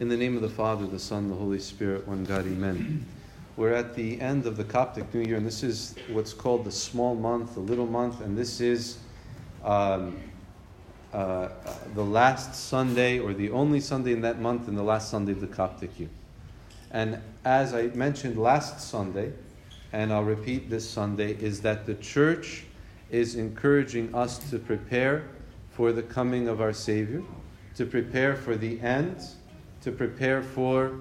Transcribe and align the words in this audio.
In 0.00 0.08
the 0.08 0.16
name 0.16 0.34
of 0.34 0.40
the 0.40 0.48
Father, 0.48 0.86
the 0.86 0.98
Son, 0.98 1.28
the 1.28 1.34
Holy 1.34 1.58
Spirit, 1.58 2.08
one 2.08 2.24
God, 2.24 2.46
Amen. 2.46 3.04
We're 3.58 3.74
at 3.74 3.94
the 3.94 4.18
end 4.18 4.46
of 4.46 4.56
the 4.56 4.64
Coptic 4.64 5.12
New 5.12 5.20
Year, 5.20 5.36
and 5.36 5.44
this 5.44 5.62
is 5.62 5.94
what's 6.08 6.32
called 6.32 6.64
the 6.64 6.72
small 6.72 7.14
month, 7.14 7.52
the 7.52 7.60
little 7.60 7.84
month, 7.86 8.22
and 8.22 8.34
this 8.34 8.62
is 8.62 8.96
um, 9.62 10.16
uh, 11.12 11.50
the 11.94 12.02
last 12.02 12.54
Sunday 12.54 13.18
or 13.18 13.34
the 13.34 13.50
only 13.50 13.78
Sunday 13.78 14.14
in 14.14 14.22
that 14.22 14.40
month 14.40 14.68
and 14.68 14.78
the 14.78 14.82
last 14.82 15.10
Sunday 15.10 15.32
of 15.32 15.42
the 15.42 15.46
Coptic 15.46 15.90
year. 16.00 16.08
And 16.90 17.20
as 17.44 17.74
I 17.74 17.88
mentioned 17.88 18.38
last 18.38 18.80
Sunday, 18.80 19.34
and 19.92 20.14
I'll 20.14 20.24
repeat 20.24 20.70
this 20.70 20.88
Sunday, 20.88 21.34
is 21.34 21.60
that 21.60 21.84
the 21.84 21.96
church 21.96 22.64
is 23.10 23.34
encouraging 23.34 24.14
us 24.14 24.38
to 24.48 24.58
prepare 24.58 25.28
for 25.72 25.92
the 25.92 26.02
coming 26.02 26.48
of 26.48 26.62
our 26.62 26.72
Savior, 26.72 27.22
to 27.76 27.84
prepare 27.84 28.34
for 28.34 28.56
the 28.56 28.80
end 28.80 29.18
to 29.82 29.92
prepare 29.92 30.42
for 30.42 30.96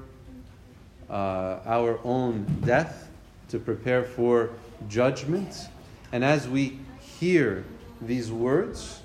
uh, 1.10 1.60
our 1.66 2.00
own 2.04 2.46
death, 2.66 3.10
to 3.50 3.60
prepare 3.60 4.04
for 4.04 4.52
judgment. 4.88 5.68
And 6.12 6.24
as 6.24 6.48
we 6.48 6.80
hear 7.00 7.66
these 8.02 8.32
words, 8.32 9.02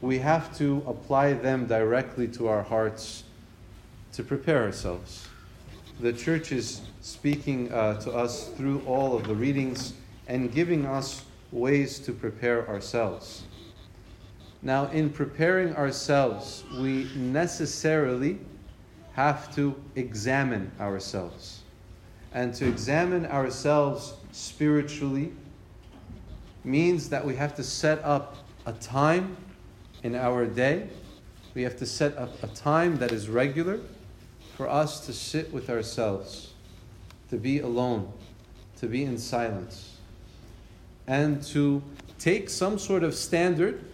we 0.00 0.18
have 0.18 0.56
to 0.58 0.82
apply 0.86 1.32
them 1.32 1.66
directly 1.66 2.28
to 2.28 2.48
our 2.48 2.62
hearts 2.62 3.24
to 4.12 4.22
prepare 4.22 4.62
ourselves. 4.62 5.26
The 6.00 6.12
church 6.12 6.52
is 6.52 6.82
speaking 7.00 7.72
uh, 7.72 8.00
to 8.00 8.12
us 8.12 8.48
through 8.50 8.82
all 8.86 9.16
of 9.16 9.26
the 9.26 9.34
readings 9.34 9.94
and 10.28 10.52
giving 10.52 10.86
us 10.86 11.24
ways 11.52 11.98
to 12.00 12.12
prepare 12.12 12.68
ourselves. 12.68 13.44
Now, 14.62 14.86
in 14.90 15.10
preparing 15.10 15.74
ourselves, 15.76 16.64
we 16.78 17.08
necessarily 17.14 18.38
have 19.14 19.54
to 19.54 19.74
examine 19.94 20.70
ourselves. 20.80 21.60
And 22.32 22.52
to 22.54 22.66
examine 22.66 23.26
ourselves 23.26 24.14
spiritually 24.32 25.32
means 26.64 27.08
that 27.10 27.24
we 27.24 27.36
have 27.36 27.54
to 27.56 27.62
set 27.62 28.02
up 28.04 28.36
a 28.66 28.72
time 28.72 29.36
in 30.02 30.14
our 30.14 30.46
day. 30.46 30.88
We 31.54 31.62
have 31.62 31.76
to 31.78 31.86
set 31.86 32.18
up 32.18 32.42
a 32.42 32.48
time 32.48 32.96
that 32.96 33.12
is 33.12 33.28
regular 33.28 33.80
for 34.56 34.68
us 34.68 35.06
to 35.06 35.12
sit 35.12 35.52
with 35.52 35.70
ourselves, 35.70 36.52
to 37.30 37.36
be 37.36 37.60
alone, 37.60 38.12
to 38.78 38.86
be 38.86 39.04
in 39.04 39.18
silence, 39.18 39.98
and 41.06 41.42
to 41.44 41.82
take 42.18 42.50
some 42.50 42.78
sort 42.78 43.04
of 43.04 43.14
standard 43.14 43.84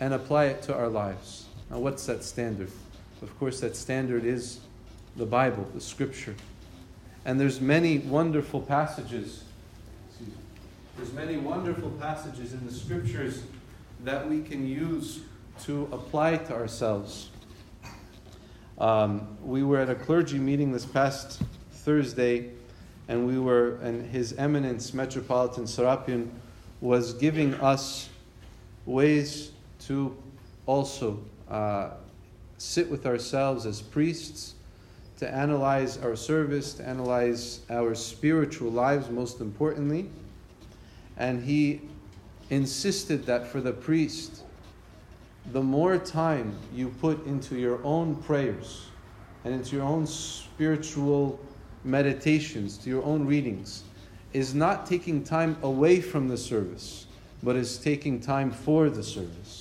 and 0.00 0.12
apply 0.12 0.46
it 0.46 0.62
to 0.62 0.74
our 0.74 0.88
lives. 0.88 1.46
Now, 1.70 1.78
what's 1.78 2.06
that 2.06 2.24
standard? 2.24 2.70
Of 3.22 3.38
course, 3.38 3.60
that 3.60 3.76
standard 3.76 4.24
is 4.24 4.60
the 5.16 5.26
Bible, 5.26 5.68
the 5.74 5.80
Scripture. 5.80 6.34
And 7.24 7.38
there's 7.38 7.60
many 7.60 7.98
wonderful 7.98 8.60
passages. 8.60 9.44
There's 10.96 11.12
many 11.12 11.36
wonderful 11.36 11.90
passages 11.90 12.54
in 12.54 12.66
the 12.66 12.72
Scriptures 12.72 13.42
that 14.04 14.28
we 14.28 14.42
can 14.42 14.66
use 14.66 15.20
to 15.64 15.88
apply 15.92 16.38
to 16.38 16.54
ourselves. 16.54 17.28
Um, 18.78 19.36
we 19.42 19.62
were 19.62 19.78
at 19.78 19.90
a 19.90 19.94
clergy 19.94 20.38
meeting 20.38 20.72
this 20.72 20.86
past 20.86 21.42
Thursday, 21.72 22.50
and 23.08 23.26
we 23.26 23.38
were, 23.38 23.76
and 23.82 24.10
His 24.10 24.32
Eminence 24.34 24.94
Metropolitan 24.94 25.64
Serapion 25.64 26.30
was 26.80 27.12
giving 27.12 27.52
us 27.56 28.08
ways 28.86 29.52
to 29.80 30.16
also 30.64 31.22
uh, 31.50 31.90
sit 32.60 32.90
with 32.90 33.06
ourselves 33.06 33.64
as 33.64 33.80
priests 33.80 34.54
to 35.16 35.34
analyze 35.34 35.96
our 35.98 36.14
service, 36.14 36.74
to 36.74 36.86
analyze 36.86 37.60
our 37.70 37.94
spiritual 37.94 38.70
lives, 38.70 39.08
most 39.08 39.40
importantly. 39.40 40.10
And 41.16 41.42
he 41.42 41.80
insisted 42.50 43.24
that 43.24 43.46
for 43.46 43.62
the 43.62 43.72
priest, 43.72 44.42
the 45.52 45.62
more 45.62 45.96
time 45.96 46.54
you 46.74 46.90
put 47.00 47.24
into 47.24 47.56
your 47.56 47.82
own 47.82 48.16
prayers 48.16 48.88
and 49.44 49.54
into 49.54 49.76
your 49.76 49.86
own 49.86 50.06
spiritual 50.06 51.40
meditations, 51.82 52.76
to 52.76 52.90
your 52.90 53.02
own 53.04 53.26
readings, 53.26 53.84
is 54.34 54.54
not 54.54 54.84
taking 54.84 55.24
time 55.24 55.56
away 55.62 55.98
from 55.98 56.28
the 56.28 56.36
service, 56.36 57.06
but 57.42 57.56
is 57.56 57.78
taking 57.78 58.20
time 58.20 58.50
for 58.50 58.90
the 58.90 59.02
service 59.02 59.59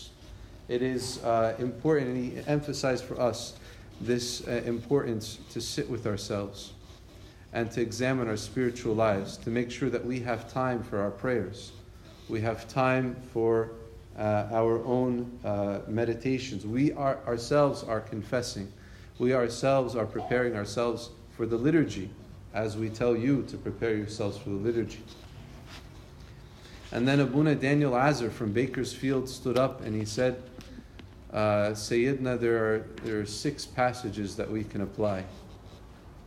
it 0.69 0.81
is 0.81 1.22
uh, 1.24 1.56
important, 1.59 2.09
and 2.09 2.18
he 2.18 2.41
emphasized 2.47 3.03
for 3.03 3.19
us 3.19 3.56
this 4.00 4.47
uh, 4.47 4.62
importance 4.66 5.40
to 5.52 5.59
sit 5.59 5.90
with 5.90 6.07
ourselves 6.07 6.74
and 7.52 7.72
to 7.72 7.81
examine 7.81 8.28
our 8.28 8.38
spiritual 8.38 8.94
lives, 8.94 9.35
to 9.38 9.50
make 9.50 9.72
sure 9.72 9.90
that 9.90 10.06
we 10.06 10.19
have 10.19 10.52
time 10.53 10.84
for 10.84 11.00
our 11.02 11.09
prayers. 11.09 11.72
We 12.30 12.40
have 12.41 12.68
time 12.68 13.16
for 13.34 13.72
uh, 14.18 14.47
our 14.52 14.85
own 14.85 15.40
uh, 15.44 15.80
meditations. 15.88 16.66
We 16.66 16.94
are, 16.94 17.18
ourselves 17.25 17.84
are 17.84 18.01
confessing. 18.01 18.72
We 19.18 19.34
ourselves 19.34 19.96
are 19.96 20.06
preparing 20.06 20.56
ourselves 20.56 21.09
for 21.36 21.47
the 21.47 21.57
liturgy, 21.57 22.12
as 22.53 22.78
we 22.78 22.90
tell 22.90 23.18
you 23.18 23.44
to 23.50 23.57
prepare 23.57 23.96
yourselves 23.96 24.38
for 24.38 24.50
the 24.50 24.56
liturgy. 24.56 25.01
And 26.92 27.08
then 27.08 27.20
Abuna 27.20 27.56
Daniel 27.56 27.96
Azar 27.96 28.32
from 28.32 28.52
Bakersfield 28.52 29.30
stood 29.30 29.58
up 29.58 29.82
and 29.82 29.96
he 29.96 30.06
said, 30.06 30.42
uh, 31.32 31.72
Sayyidina, 31.72 32.40
there 32.40 32.58
are, 32.58 32.86
there 33.04 33.20
are 33.20 33.26
six 33.26 33.66
passages 33.66 34.36
that 34.36 34.50
we 34.50 34.64
can 34.64 34.82
apply. 34.82 35.24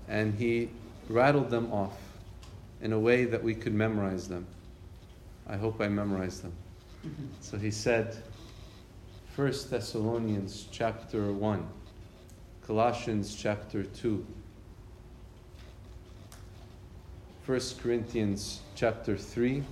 And 0.08 0.34
he 0.34 0.70
rattled 1.08 1.50
them 1.50 1.72
off 1.72 1.98
in 2.80 2.92
a 2.92 2.98
way 2.98 3.24
that 3.24 3.42
we 3.42 3.54
could 3.54 3.74
memorize 3.74 4.28
them. 4.28 4.46
I 5.48 5.56
hope 5.56 5.80
I 5.80 5.88
memorized 5.88 6.44
them. 6.44 6.52
So 7.40 7.58
he 7.58 7.72
said, 7.72 8.16
1 9.34 9.52
Thessalonians 9.70 10.68
chapter 10.70 11.32
1, 11.32 11.66
Colossians 12.64 13.34
chapter 13.34 13.82
2, 13.82 14.24
1 17.46 17.60
Corinthians 17.82 18.60
chapter 18.76 19.16
3, 19.16 19.64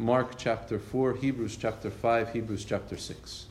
Mark 0.00 0.38
chapter 0.38 0.78
4, 0.78 1.14
Hebrews 1.14 1.56
chapter 1.56 1.90
5, 1.90 2.32
Hebrews 2.32 2.64
chapter 2.64 2.96
6. 2.96 3.46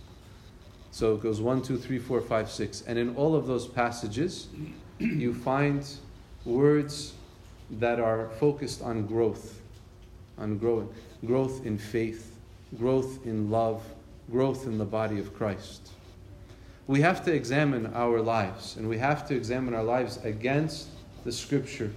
So 0.92 1.16
it 1.16 1.22
goes 1.22 1.42
1, 1.42 1.62
2, 1.62 1.78
3, 1.78 2.00
4, 2.00 2.22
5, 2.22 2.50
6. 2.50 2.84
And 2.88 2.98
in 2.98 3.16
all 3.18 3.36
of 3.36 3.48
those 3.48 3.68
passages, 3.68 4.48
you 4.98 5.34
find 5.34 5.86
words 6.46 7.14
that 7.70 8.00
are 8.00 8.30
focused 8.40 8.82
on 8.82 9.06
growth, 9.06 9.60
on 10.38 10.58
growing, 10.58 10.88
growth 11.26 11.66
in 11.66 11.78
faith, 11.78 12.34
growth 12.78 13.26
in 13.26 13.52
love, 13.52 13.84
growth 14.32 14.66
in 14.66 14.78
the 14.78 14.86
body 14.86 15.20
of 15.20 15.36
Christ. 15.36 15.90
We 16.88 17.02
have 17.02 17.26
to 17.26 17.34
examine 17.34 17.88
our 17.88 18.22
lives, 18.22 18.78
and 18.78 18.88
we 18.88 18.98
have 19.00 19.28
to 19.28 19.36
examine 19.36 19.74
our 19.74 19.84
lives 19.84 20.24
against 20.24 20.88
the 21.26 21.32
scripture 21.34 21.92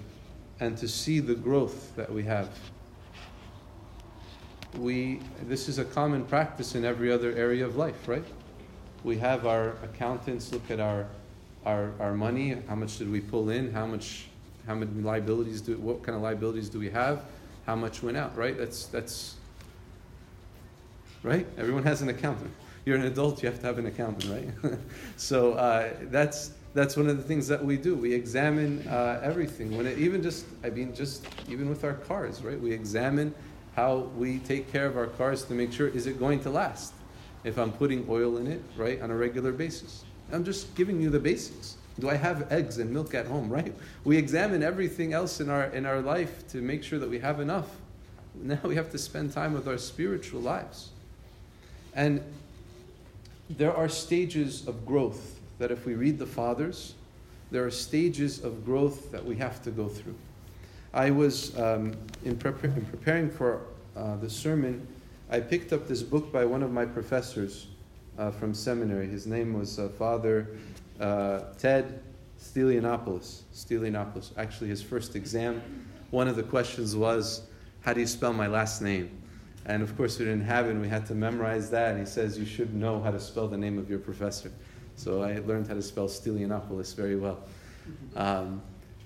and 0.59 0.77
to 0.79 0.89
see 0.89 1.21
the 1.21 1.37
growth 1.37 1.95
that 1.95 2.13
we 2.13 2.25
have. 2.25 2.49
We, 4.79 5.21
this 5.43 5.69
is 5.69 5.79
a 5.79 5.85
common 5.85 6.25
practice 6.25 6.75
in 6.75 6.85
every 6.85 7.11
other 7.11 7.33
area 7.35 7.67
of 7.67 7.77
life, 7.77 8.09
right? 8.09 8.25
we 9.05 9.19
have 9.19 9.47
our 9.47 9.71
accountants 9.83 10.53
look 10.53 10.71
at 10.71 10.81
our, 10.81 11.07
our, 11.65 11.93
our 12.01 12.15
money, 12.15 12.57
how 12.69 12.75
much 12.75 12.99
did 12.99 13.11
we 13.11 13.21
pull 13.21 13.51
in, 13.51 13.73
how 13.73 13.87
much, 13.87 14.27
how 14.67 14.75
many 14.75 14.91
liabilities 15.01 15.61
do, 15.61 15.77
what 15.79 16.03
kind 16.03 16.17
of 16.17 16.23
liabilities 16.23 16.69
do 16.69 16.79
we 16.79 16.91
have, 16.91 17.25
how 17.67 17.77
much 17.77 18.03
went 18.03 18.17
out, 18.17 18.37
right? 18.37 18.57
That's, 18.59 18.87
that's, 18.87 19.37
right? 21.23 21.47
Everyone 21.57 21.83
has 21.85 22.03
an 22.03 22.09
accountant. 22.09 22.51
You're 22.85 22.97
an 22.97 23.05
adult, 23.05 23.43
you 23.43 23.49
have 23.49 23.61
to 23.61 23.67
have 23.67 23.79
an 23.79 23.87
accountant, 23.87 24.33
right? 24.33 24.79
so 25.17 25.53
uh, 25.53 25.91
that's, 26.03 26.53
that's 26.75 26.97
one 26.97 27.09
of 27.09 27.17
the 27.17 27.23
things 27.23 27.49
that 27.49 27.65
we 27.65 27.77
do. 27.77 27.95
We 27.95 28.13
examine 28.13 28.87
uh, 28.87 29.21
everything. 29.23 29.77
When 29.77 29.87
it, 29.87 29.99
even 29.99 30.23
just, 30.23 30.47
I 30.63 30.71
mean, 30.71 30.95
just 30.95 31.27
even 31.49 31.69
with 31.69 31.85
our 31.85 31.95
cars, 31.95 32.43
right? 32.43 32.61
We 32.61 32.73
examine 32.73 33.35
how 33.81 34.11
we 34.15 34.39
take 34.41 34.71
care 34.71 34.85
of 34.85 34.95
our 34.99 35.07
cars 35.07 35.43
to 35.45 35.55
make 35.55 35.73
sure 35.73 35.89
is 35.89 36.07
it 36.07 36.19
going 36.19 36.39
to 36.39 36.51
last 36.51 36.93
if 37.45 37.57
I'm 37.57 37.73
putting 37.73 38.05
oil 38.11 38.37
in 38.37 38.47
it, 38.47 38.61
right, 38.77 39.01
on 39.01 39.11
a 39.11 39.17
regular 39.17 39.53
basis. 39.53 40.05
I'm 40.31 40.45
just 40.45 40.75
giving 40.75 41.01
you 41.01 41.09
the 41.09 41.19
basics. 41.19 41.79
Do 41.99 42.11
I 42.11 42.17
have 42.17 42.53
eggs 42.53 42.77
and 42.77 42.93
milk 42.93 43.15
at 43.15 43.27
home, 43.27 43.49
right? 43.59 43.75
We 44.05 44.19
examine 44.19 44.63
everything 44.63 45.15
else 45.15 45.41
in 45.41 45.49
our 45.49 45.65
in 45.79 45.87
our 45.87 46.03
life 46.03 46.47
to 46.49 46.59
make 46.59 46.83
sure 46.85 46.99
that 46.99 47.09
we 47.09 47.19
have 47.21 47.41
enough. 47.41 47.69
Now 48.35 48.61
we 48.63 48.77
have 48.77 48.91
to 48.91 48.99
spend 48.99 49.33
time 49.33 49.55
with 49.55 49.67
our 49.67 49.79
spiritual 49.79 50.43
lives. 50.43 50.91
And 51.95 52.23
there 53.49 53.75
are 53.75 53.89
stages 53.89 54.69
of 54.69 54.85
growth 54.85 55.41
that 55.59 55.71
if 55.71 55.87
we 55.87 55.95
read 55.95 56.19
the 56.19 56.27
fathers, 56.27 56.95
there 57.51 57.65
are 57.65 57.71
stages 57.71 58.45
of 58.45 58.65
growth 58.65 59.11
that 59.11 59.25
we 59.25 59.37
have 59.37 59.63
to 59.63 59.71
go 59.71 59.89
through. 59.89 60.19
I 60.93 61.11
was 61.11 61.57
um, 61.59 61.93
in, 62.25 62.33
in, 62.33 62.37
preparing 62.39 63.31
for 63.31 63.63
uh, 63.97 64.17
the 64.17 64.29
sermon 64.29 64.87
I 65.33 65.39
picked 65.39 65.73
up 65.73 65.87
this 65.87 66.03
book 66.03 66.33
by 66.33 66.45
one 66.45 66.65
of 66.65 66.73
my 66.73 66.85
professors 66.85 67.69
uh, 68.19 68.33
from 68.33 68.53
seminary. 68.53 69.07
His 69.07 69.29
name 69.29 69.53
was 69.53 69.79
uh, 69.79 69.89
Father 69.91 70.49
uh, 70.99 71.43
Ted 71.57 72.03
Stylianopoulos. 72.41 73.43
Stylianopoulos. 73.55 74.33
Actually, 74.37 74.71
his 74.71 74.83
first 74.83 75.15
exam, 75.15 75.63
one 76.11 76.27
of 76.27 76.35
the 76.35 76.43
questions 76.43 76.97
was, 76.97 77.43
How 77.83 77.93
do 77.93 78.01
you 78.01 78.09
spell 78.09 78.33
my 78.33 78.49
last 78.49 78.83
name? 78.83 79.09
And 79.67 79.85
of 79.85 79.97
course, 79.97 80.19
we 80.19 80.25
didn't 80.25 80.47
have 80.47 80.67
it, 80.67 80.71
and 80.71 80.81
we 80.81 80.89
had 80.89 81.07
to 81.07 81.15
memorize 81.15 81.71
that. 81.71 81.91
And 81.93 82.01
he 82.01 82.07
says, 82.07 82.37
You 82.37 82.47
should 82.47 82.75
know 82.75 83.01
how 83.01 83.13
to 83.13 83.21
spell 83.21 83.47
the 83.47 83.59
name 83.59 83.79
of 83.79 83.89
your 83.89 84.01
professor. 84.01 84.51
So 84.97 85.23
I 85.23 85.39
learned 85.39 85.69
how 85.69 85.75
to 85.75 85.83
spell 85.83 86.09
Stylianopoulos 86.09 86.97
very 86.97 87.15
well. 87.15 87.39
Um, 88.17 88.63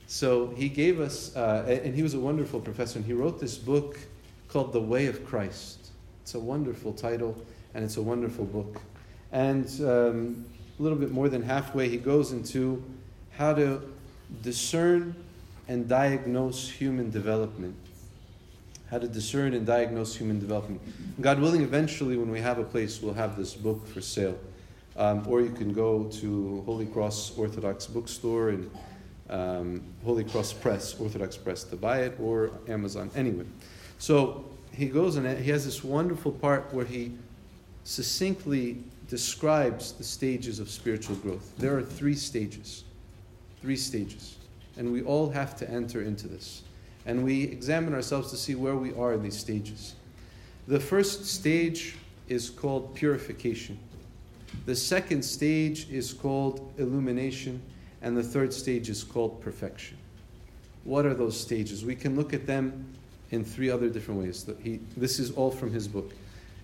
so 0.06 0.48
he 0.56 0.68
gave 0.68 1.00
us, 1.00 1.34
uh, 1.34 1.80
and 1.84 1.94
he 1.94 2.02
was 2.02 2.14
a 2.14 2.20
wonderful 2.20 2.60
professor, 2.60 2.98
and 2.98 3.06
he 3.06 3.12
wrote 3.12 3.40
this 3.40 3.56
book 3.56 3.98
called 4.48 4.72
The 4.72 4.80
Way 4.80 5.06
of 5.06 5.24
Christ. 5.26 5.88
It's 6.22 6.34
a 6.34 6.40
wonderful 6.40 6.92
title, 6.92 7.36
and 7.74 7.84
it's 7.84 7.96
a 7.96 8.02
wonderful 8.02 8.44
book. 8.44 8.80
And 9.32 9.66
um, 9.80 10.44
a 10.78 10.82
little 10.82 10.98
bit 10.98 11.10
more 11.10 11.28
than 11.28 11.42
halfway, 11.42 11.88
he 11.88 11.96
goes 11.96 12.32
into 12.32 12.82
how 13.32 13.54
to 13.54 13.82
discern 14.42 15.14
and 15.68 15.88
diagnose 15.88 16.68
human 16.68 17.10
development. 17.10 17.74
How 18.90 18.98
to 18.98 19.08
discern 19.08 19.54
and 19.54 19.66
diagnose 19.66 20.14
human 20.14 20.38
development. 20.38 20.80
God 21.20 21.40
willing, 21.40 21.62
eventually, 21.62 22.16
when 22.16 22.30
we 22.30 22.40
have 22.40 22.58
a 22.58 22.64
place, 22.64 23.00
we'll 23.02 23.14
have 23.14 23.36
this 23.36 23.54
book 23.54 23.86
for 23.88 24.00
sale. 24.00 24.38
Um, 24.96 25.26
or 25.26 25.40
you 25.40 25.50
can 25.50 25.72
go 25.72 26.04
to 26.04 26.62
Holy 26.66 26.86
Cross 26.86 27.36
Orthodox 27.36 27.86
Bookstore 27.86 28.50
and 28.50 28.70
um, 29.30 29.82
Holy 30.04 30.24
Cross 30.24 30.54
Press, 30.54 30.98
Orthodox 30.98 31.36
Press, 31.36 31.64
to 31.64 31.76
buy 31.76 32.02
it, 32.02 32.16
or 32.20 32.50
Amazon. 32.68 33.10
Anyway, 33.16 33.44
so 33.98 34.44
he 34.72 34.86
goes 34.86 35.16
and 35.16 35.38
he 35.38 35.50
has 35.50 35.64
this 35.64 35.82
wonderful 35.84 36.32
part 36.32 36.72
where 36.72 36.84
he 36.84 37.12
succinctly 37.84 38.78
describes 39.08 39.92
the 39.92 40.04
stages 40.04 40.58
of 40.58 40.70
spiritual 40.70 41.16
growth. 41.16 41.52
There 41.58 41.76
are 41.76 41.82
three 41.82 42.14
stages. 42.14 42.84
Three 43.60 43.76
stages. 43.76 44.36
And 44.76 44.92
we 44.92 45.02
all 45.02 45.30
have 45.30 45.56
to 45.58 45.70
enter 45.70 46.02
into 46.02 46.26
this. 46.26 46.62
And 47.06 47.22
we 47.22 47.44
examine 47.44 47.94
ourselves 47.94 48.30
to 48.30 48.36
see 48.36 48.54
where 48.54 48.76
we 48.76 48.94
are 48.94 49.12
in 49.12 49.22
these 49.22 49.36
stages. 49.36 49.94
The 50.66 50.80
first 50.80 51.26
stage 51.26 51.96
is 52.28 52.48
called 52.48 52.94
purification. 52.94 53.78
The 54.66 54.74
second 54.74 55.22
stage 55.22 55.88
is 55.90 56.12
called 56.14 56.72
illumination. 56.78 57.60
And 58.04 58.14
the 58.14 58.22
third 58.22 58.52
stage 58.52 58.90
is 58.90 59.02
called 59.02 59.40
perfection. 59.40 59.96
What 60.84 61.06
are 61.06 61.14
those 61.14 61.40
stages? 61.40 61.86
We 61.86 61.96
can 61.96 62.16
look 62.16 62.34
at 62.34 62.46
them 62.46 62.84
in 63.30 63.42
three 63.42 63.70
other 63.70 63.88
different 63.88 64.20
ways. 64.20 64.46
He, 64.62 64.80
this 64.94 65.18
is 65.18 65.30
all 65.30 65.50
from 65.50 65.72
his 65.72 65.88
book. 65.88 66.12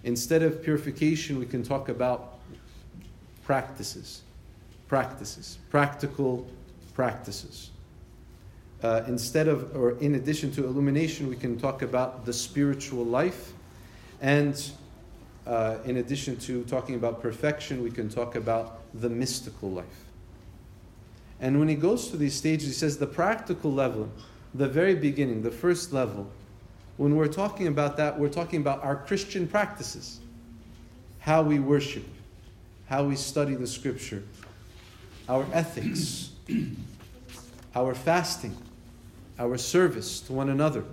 Instead 0.05 0.43
of 0.43 0.63
purification, 0.63 1.39
we 1.39 1.47
can 1.47 1.63
talk 1.63 1.89
about 1.89 2.41
practices, 3.43 4.21
practices, 4.87 5.57
practical 5.71 6.47
practices. 6.93 7.71
Uh, 8.83 9.03
instead 9.09 9.49
of, 9.49 9.75
or 9.75 9.93
in 10.01 10.17
addition 10.17 10.53
to 10.53 10.67
illumination, 10.67 11.27
we 11.27 11.37
can 11.37 11.59
talk 11.59 11.81
about 11.81 12.27
the 12.27 12.35
spiritual 12.35 13.07
life. 13.07 13.55
And 14.21 14.63
uh, 15.47 15.79
in 15.87 15.97
addition 15.97 16.37
to 16.41 16.65
talking 16.65 16.97
about 16.97 17.23
perfection, 17.23 17.83
we 17.83 17.91
can 17.91 18.11
talk 18.11 18.37
about 18.37 18.81
the 18.93 19.09
mystical 19.09 19.71
life. 19.71 20.10
And 21.41 21.59
when 21.59 21.69
he 21.69 21.75
goes 21.75 22.09
through 22.09 22.19
these 22.19 22.35
stages, 22.35 22.69
he 22.69 22.75
says 22.75 22.99
the 22.99 23.07
practical 23.07 23.73
level, 23.73 24.11
the 24.55 24.69
very 24.69 24.95
beginning, 24.95 25.43
the 25.43 25.51
first 25.51 25.93
level, 25.93 26.31
when 26.99 27.17
we're 27.17 27.29
talking 27.29 27.67
about 27.67 27.97
that, 27.97 28.19
we're 28.19 28.29
talking 28.29 28.61
about 28.61 28.85
our 28.85 28.95
Christian 28.95 29.49
practices, 29.49 30.21
how 31.21 31.41
we 31.41 31.59
worship, 31.59 32.05
how 32.89 33.05
we 33.05 33.17
study 33.17 33.55
the 33.55 33.67
scripture, 33.67 34.23
our 35.27 35.47
ethics, 35.53 36.33
our 37.75 37.95
fasting, 37.95 38.55
our 39.39 39.57
service 39.57 40.21
to 40.21 40.35
one 40.35 40.51
another, 40.51 40.85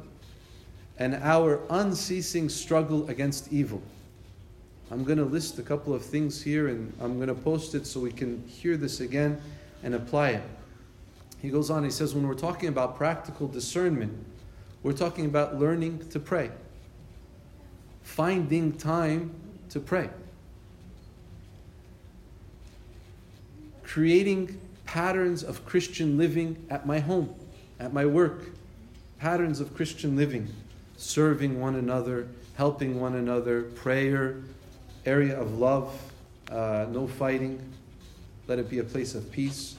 and 0.97 1.15
our 1.15 1.59
unceasing 1.69 2.47
struggle 2.47 3.09
against 3.09 3.51
evil. 3.51 3.81
I'm 4.89 5.03
going 5.03 5.17
to 5.17 5.25
list 5.25 5.59
a 5.59 5.63
couple 5.63 5.93
of 5.93 6.05
things 6.05 6.41
here 6.41 6.69
and 6.69 6.93
I'm 7.01 7.17
going 7.17 7.27
to 7.27 7.35
post 7.35 7.75
it 7.75 7.85
so 7.85 7.99
we 7.99 8.13
can 8.13 8.41
hear 8.47 8.77
this 8.77 9.01
again 9.01 9.41
and 9.83 9.95
apply 9.95 10.29
it. 10.31 10.43
He 11.41 11.49
goes 11.49 11.69
on, 11.69 11.83
he 11.83 11.91
says, 11.91 12.15
when 12.15 12.27
we're 12.27 12.33
talking 12.33 12.69
about 12.69 12.97
practical 12.97 13.47
discernment, 13.47 14.25
we're 14.83 14.93
talking 14.93 15.25
about 15.25 15.59
learning 15.59 16.09
to 16.09 16.19
pray, 16.19 16.51
finding 18.01 18.73
time 18.73 19.33
to 19.69 19.79
pray, 19.79 20.09
creating 23.83 24.59
patterns 24.85 25.43
of 25.43 25.65
Christian 25.65 26.17
living 26.17 26.65
at 26.69 26.85
my 26.85 26.99
home, 26.99 27.35
at 27.79 27.93
my 27.93 28.05
work, 28.05 28.49
patterns 29.19 29.59
of 29.59 29.75
Christian 29.75 30.15
living, 30.15 30.47
serving 30.95 31.59
one 31.59 31.75
another, 31.75 32.27
helping 32.55 32.99
one 32.99 33.15
another, 33.15 33.63
prayer, 33.63 34.37
area 35.05 35.39
of 35.39 35.57
love, 35.57 35.93
uh, 36.51 36.85
no 36.89 37.07
fighting, 37.07 37.61
let 38.47 38.59
it 38.59 38.69
be 38.69 38.79
a 38.79 38.83
place 38.83 39.15
of 39.15 39.31
peace. 39.31 39.75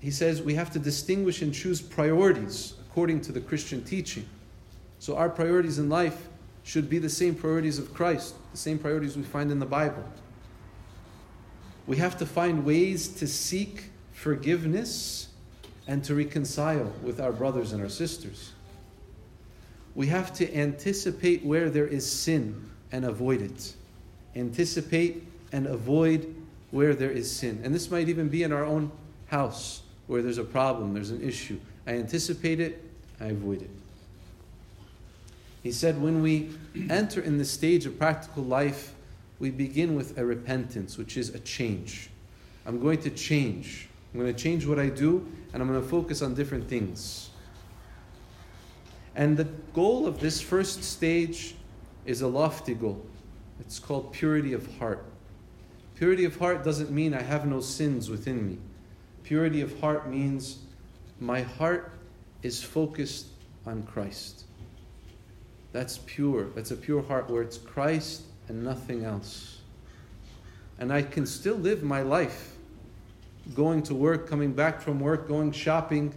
He 0.00 0.10
says 0.10 0.42
we 0.42 0.54
have 0.54 0.70
to 0.72 0.78
distinguish 0.78 1.42
and 1.42 1.52
choose 1.52 1.80
priorities 1.80 2.74
according 2.90 3.22
to 3.22 3.32
the 3.32 3.40
Christian 3.40 3.82
teaching. 3.82 4.26
So 4.98 5.16
our 5.16 5.28
priorities 5.28 5.78
in 5.78 5.88
life 5.88 6.28
should 6.62 6.88
be 6.88 6.98
the 6.98 7.08
same 7.08 7.34
priorities 7.34 7.78
of 7.78 7.92
Christ, 7.92 8.34
the 8.52 8.58
same 8.58 8.78
priorities 8.78 9.16
we 9.16 9.22
find 9.22 9.50
in 9.50 9.58
the 9.58 9.66
Bible. 9.66 10.04
We 11.86 11.98
have 11.98 12.16
to 12.18 12.26
find 12.26 12.64
ways 12.64 13.08
to 13.08 13.26
seek 13.26 13.90
forgiveness 14.12 15.28
and 15.86 16.02
to 16.04 16.14
reconcile 16.14 16.90
with 17.02 17.20
our 17.20 17.32
brothers 17.32 17.72
and 17.72 17.82
our 17.82 17.90
sisters. 17.90 18.52
We 19.94 20.06
have 20.06 20.32
to 20.34 20.56
anticipate 20.56 21.44
where 21.44 21.68
there 21.68 21.86
is 21.86 22.10
sin 22.10 22.70
and 22.90 23.04
avoid 23.04 23.42
it. 23.42 23.74
Anticipate 24.34 25.26
and 25.54 25.68
avoid 25.68 26.34
where 26.72 26.96
there 26.96 27.12
is 27.12 27.30
sin. 27.30 27.60
And 27.62 27.72
this 27.72 27.88
might 27.88 28.08
even 28.08 28.28
be 28.28 28.42
in 28.42 28.52
our 28.52 28.64
own 28.64 28.90
house 29.28 29.82
where 30.08 30.20
there's 30.20 30.38
a 30.38 30.44
problem, 30.44 30.92
there's 30.92 31.12
an 31.12 31.22
issue. 31.22 31.60
I 31.86 31.92
anticipate 31.92 32.58
it, 32.58 32.82
I 33.20 33.26
avoid 33.26 33.62
it. 33.62 33.70
He 35.62 35.70
said, 35.70 36.02
when 36.02 36.22
we 36.22 36.50
enter 36.90 37.20
in 37.20 37.38
the 37.38 37.44
stage 37.44 37.86
of 37.86 37.96
practical 38.00 38.42
life, 38.42 38.94
we 39.38 39.50
begin 39.50 39.94
with 39.94 40.18
a 40.18 40.24
repentance, 40.24 40.98
which 40.98 41.16
is 41.16 41.32
a 41.36 41.38
change. 41.38 42.10
I'm 42.66 42.80
going 42.80 43.00
to 43.02 43.10
change. 43.10 43.88
I'm 44.12 44.18
going 44.18 44.34
to 44.34 44.42
change 44.42 44.66
what 44.66 44.80
I 44.80 44.88
do, 44.88 45.24
and 45.52 45.62
I'm 45.62 45.68
going 45.68 45.80
to 45.80 45.88
focus 45.88 46.20
on 46.20 46.34
different 46.34 46.68
things. 46.68 47.30
And 49.14 49.36
the 49.36 49.44
goal 49.72 50.08
of 50.08 50.18
this 50.18 50.40
first 50.40 50.82
stage 50.82 51.54
is 52.06 52.22
a 52.22 52.28
lofty 52.28 52.74
goal. 52.74 53.06
It's 53.60 53.78
called 53.78 54.12
purity 54.12 54.52
of 54.52 54.78
heart. 54.78 55.04
Purity 55.96 56.24
of 56.24 56.36
heart 56.36 56.64
doesn't 56.64 56.90
mean 56.90 57.14
I 57.14 57.22
have 57.22 57.46
no 57.46 57.60
sins 57.60 58.10
within 58.10 58.48
me. 58.48 58.58
Purity 59.22 59.60
of 59.60 59.78
heart 59.80 60.08
means 60.08 60.58
my 61.20 61.42
heart 61.42 61.92
is 62.42 62.62
focused 62.62 63.26
on 63.66 63.84
Christ. 63.84 64.44
That's 65.72 65.98
pure. 66.06 66.46
That's 66.54 66.70
a 66.70 66.76
pure 66.76 67.02
heart 67.02 67.30
where 67.30 67.42
it's 67.42 67.58
Christ 67.58 68.22
and 68.48 68.62
nothing 68.64 69.04
else. 69.04 69.60
And 70.78 70.92
I 70.92 71.02
can 71.02 71.26
still 71.26 71.56
live 71.56 71.82
my 71.82 72.02
life 72.02 72.52
going 73.54 73.82
to 73.82 73.94
work, 73.94 74.28
coming 74.28 74.52
back 74.52 74.80
from 74.80 75.00
work, 75.00 75.28
going 75.28 75.52
shopping, 75.52 76.14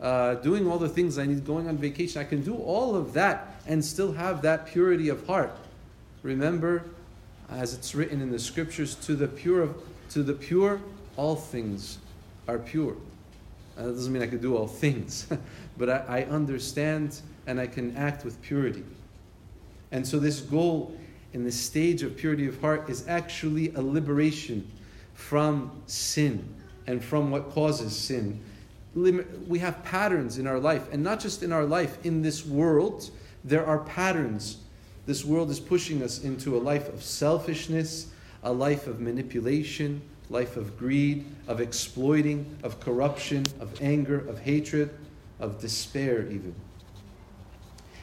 uh, 0.00 0.34
doing 0.34 0.70
all 0.70 0.78
the 0.78 0.88
things 0.88 1.18
I 1.18 1.26
need, 1.26 1.46
going 1.46 1.68
on 1.68 1.78
vacation. 1.78 2.20
I 2.20 2.24
can 2.24 2.42
do 2.42 2.54
all 2.56 2.94
of 2.94 3.14
that 3.14 3.60
and 3.66 3.82
still 3.84 4.12
have 4.12 4.42
that 4.42 4.66
purity 4.66 5.08
of 5.08 5.26
heart. 5.26 5.56
Remember, 6.22 6.84
as 7.50 7.74
it's 7.74 7.94
written 7.94 8.20
in 8.20 8.30
the 8.30 8.38
scriptures, 8.38 8.94
to 8.96 9.14
the 9.14 9.28
pure, 9.28 9.74
to 10.10 10.22
the 10.22 10.32
pure, 10.32 10.80
all 11.16 11.36
things 11.36 11.98
are 12.48 12.58
pure. 12.58 12.96
Uh, 13.76 13.86
that 13.86 13.92
doesn't 13.92 14.12
mean 14.12 14.22
I 14.22 14.26
can 14.26 14.40
do 14.40 14.56
all 14.56 14.66
things, 14.66 15.26
but 15.76 15.90
I, 15.90 16.04
I 16.08 16.22
understand 16.24 17.20
and 17.46 17.60
I 17.60 17.66
can 17.66 17.96
act 17.96 18.24
with 18.24 18.40
purity. 18.42 18.84
And 19.92 20.06
so, 20.06 20.18
this 20.18 20.40
goal 20.40 20.96
in 21.32 21.44
the 21.44 21.52
stage 21.52 22.02
of 22.02 22.16
purity 22.16 22.46
of 22.46 22.60
heart 22.60 22.88
is 22.88 23.06
actually 23.08 23.72
a 23.74 23.80
liberation 23.80 24.68
from 25.14 25.70
sin 25.86 26.54
and 26.86 27.04
from 27.04 27.30
what 27.30 27.50
causes 27.50 27.96
sin. 27.96 28.40
We 28.94 29.58
have 29.58 29.82
patterns 29.84 30.38
in 30.38 30.46
our 30.46 30.58
life, 30.58 30.88
and 30.90 31.02
not 31.02 31.20
just 31.20 31.42
in 31.42 31.52
our 31.52 31.64
life, 31.64 31.98
in 32.04 32.22
this 32.22 32.46
world, 32.46 33.10
there 33.44 33.66
are 33.66 33.80
patterns 33.80 34.58
this 35.06 35.24
world 35.24 35.50
is 35.50 35.60
pushing 35.60 36.02
us 36.02 36.22
into 36.22 36.56
a 36.56 36.60
life 36.60 36.88
of 36.88 37.02
selfishness, 37.02 38.08
a 38.42 38.52
life 38.52 38.86
of 38.86 39.00
manipulation, 39.00 40.02
life 40.28 40.56
of 40.56 40.76
greed, 40.76 41.24
of 41.46 41.60
exploiting, 41.60 42.56
of 42.64 42.80
corruption, 42.80 43.46
of 43.60 43.80
anger, 43.80 44.18
of 44.28 44.40
hatred, 44.40 44.90
of 45.38 45.60
despair, 45.60 46.26
even. 46.26 46.54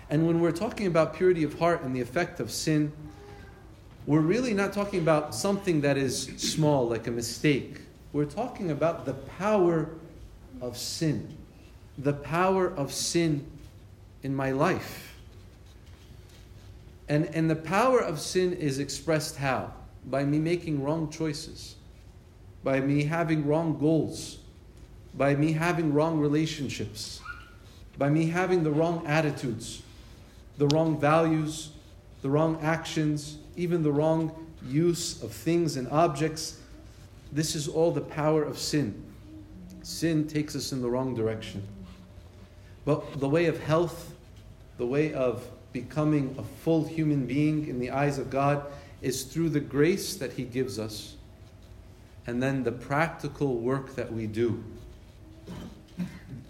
And 0.10 0.26
when 0.26 0.40
we're 0.40 0.52
talking 0.52 0.88
about 0.88 1.16
purity 1.16 1.44
of 1.44 1.60
heart 1.60 1.82
and 1.82 1.96
the 1.96 2.02
effect 2.02 2.40
of 2.40 2.52
sin, 2.52 2.92
we're 4.06 4.20
really 4.20 4.54
not 4.54 4.74
talking 4.74 5.00
about 5.00 5.34
something 5.34 5.82
that 5.82 5.98
is 5.98 6.32
small, 6.38 6.88
like 6.88 7.08
a 7.08 7.12
mistake. 7.12 7.82
We're 8.12 8.26
talking 8.26 8.72
about 8.72 9.06
the 9.06 9.14
power 9.14 9.90
of 10.62 10.78
sin, 10.78 11.36
the 11.98 12.14
power 12.14 12.68
of 12.68 12.94
sin 12.94 13.46
in 14.22 14.36
my 14.36 14.52
life. 14.52 15.13
And, 17.08 17.26
and 17.34 17.50
the 17.50 17.56
power 17.56 18.00
of 18.00 18.20
sin 18.20 18.54
is 18.54 18.80
expressed 18.80 19.38
how? 19.38 19.74
By 20.06 20.24
me 20.24 20.40
making 20.40 20.84
wrong 20.84 21.10
choices, 21.10 21.76
by 22.64 22.80
me 22.80 23.04
having 23.04 23.46
wrong 23.46 23.78
goals, 23.78 24.40
by 25.14 25.36
me 25.36 25.54
having 25.54 25.94
wrong 25.94 26.20
relationships, 26.20 27.22
by 27.98 28.10
me 28.10 28.28
having 28.28 28.64
the 28.64 28.72
wrong 28.72 29.06
attitudes, 29.06 29.84
the 30.58 30.68
wrong 30.68 31.00
values, 31.00 31.72
the 32.22 32.30
wrong 32.30 32.58
actions, 32.62 33.38
even 33.56 33.84
the 33.84 33.92
wrong 33.92 34.32
use 34.68 35.22
of 35.22 35.32
things 35.32 35.78
and 35.78 35.88
objects. 35.90 36.60
This 37.32 37.56
is 37.56 37.68
all 37.68 37.92
the 37.92 38.02
power 38.02 38.44
of 38.44 38.58
sin. 38.58 39.04
Sin 39.84 40.28
takes 40.28 40.56
us 40.56 40.72
in 40.72 40.82
the 40.82 40.90
wrong 40.90 41.14
direction. 41.14 41.68
But 42.86 43.20
the 43.20 43.30
way 43.30 43.46
of 43.46 43.62
health, 43.62 44.14
the 44.78 44.86
way 44.86 45.14
of 45.14 45.46
becoming 45.74 46.36
a 46.38 46.44
full 46.44 46.86
human 46.86 47.26
being 47.26 47.68
in 47.68 47.80
the 47.80 47.92
eyes 47.92 48.18
of 48.18 48.30
God, 48.30 48.66
is 49.02 49.24
through 49.24 49.50
the 49.50 49.60
grace 49.60 50.16
that 50.16 50.34
He 50.34 50.44
gives 50.44 50.80
us 50.80 51.16
and 52.26 52.42
then 52.42 52.64
the 52.64 52.72
practical 52.72 53.58
work 53.58 53.96
that 53.96 54.12
we 54.12 54.28
do. 54.28 54.64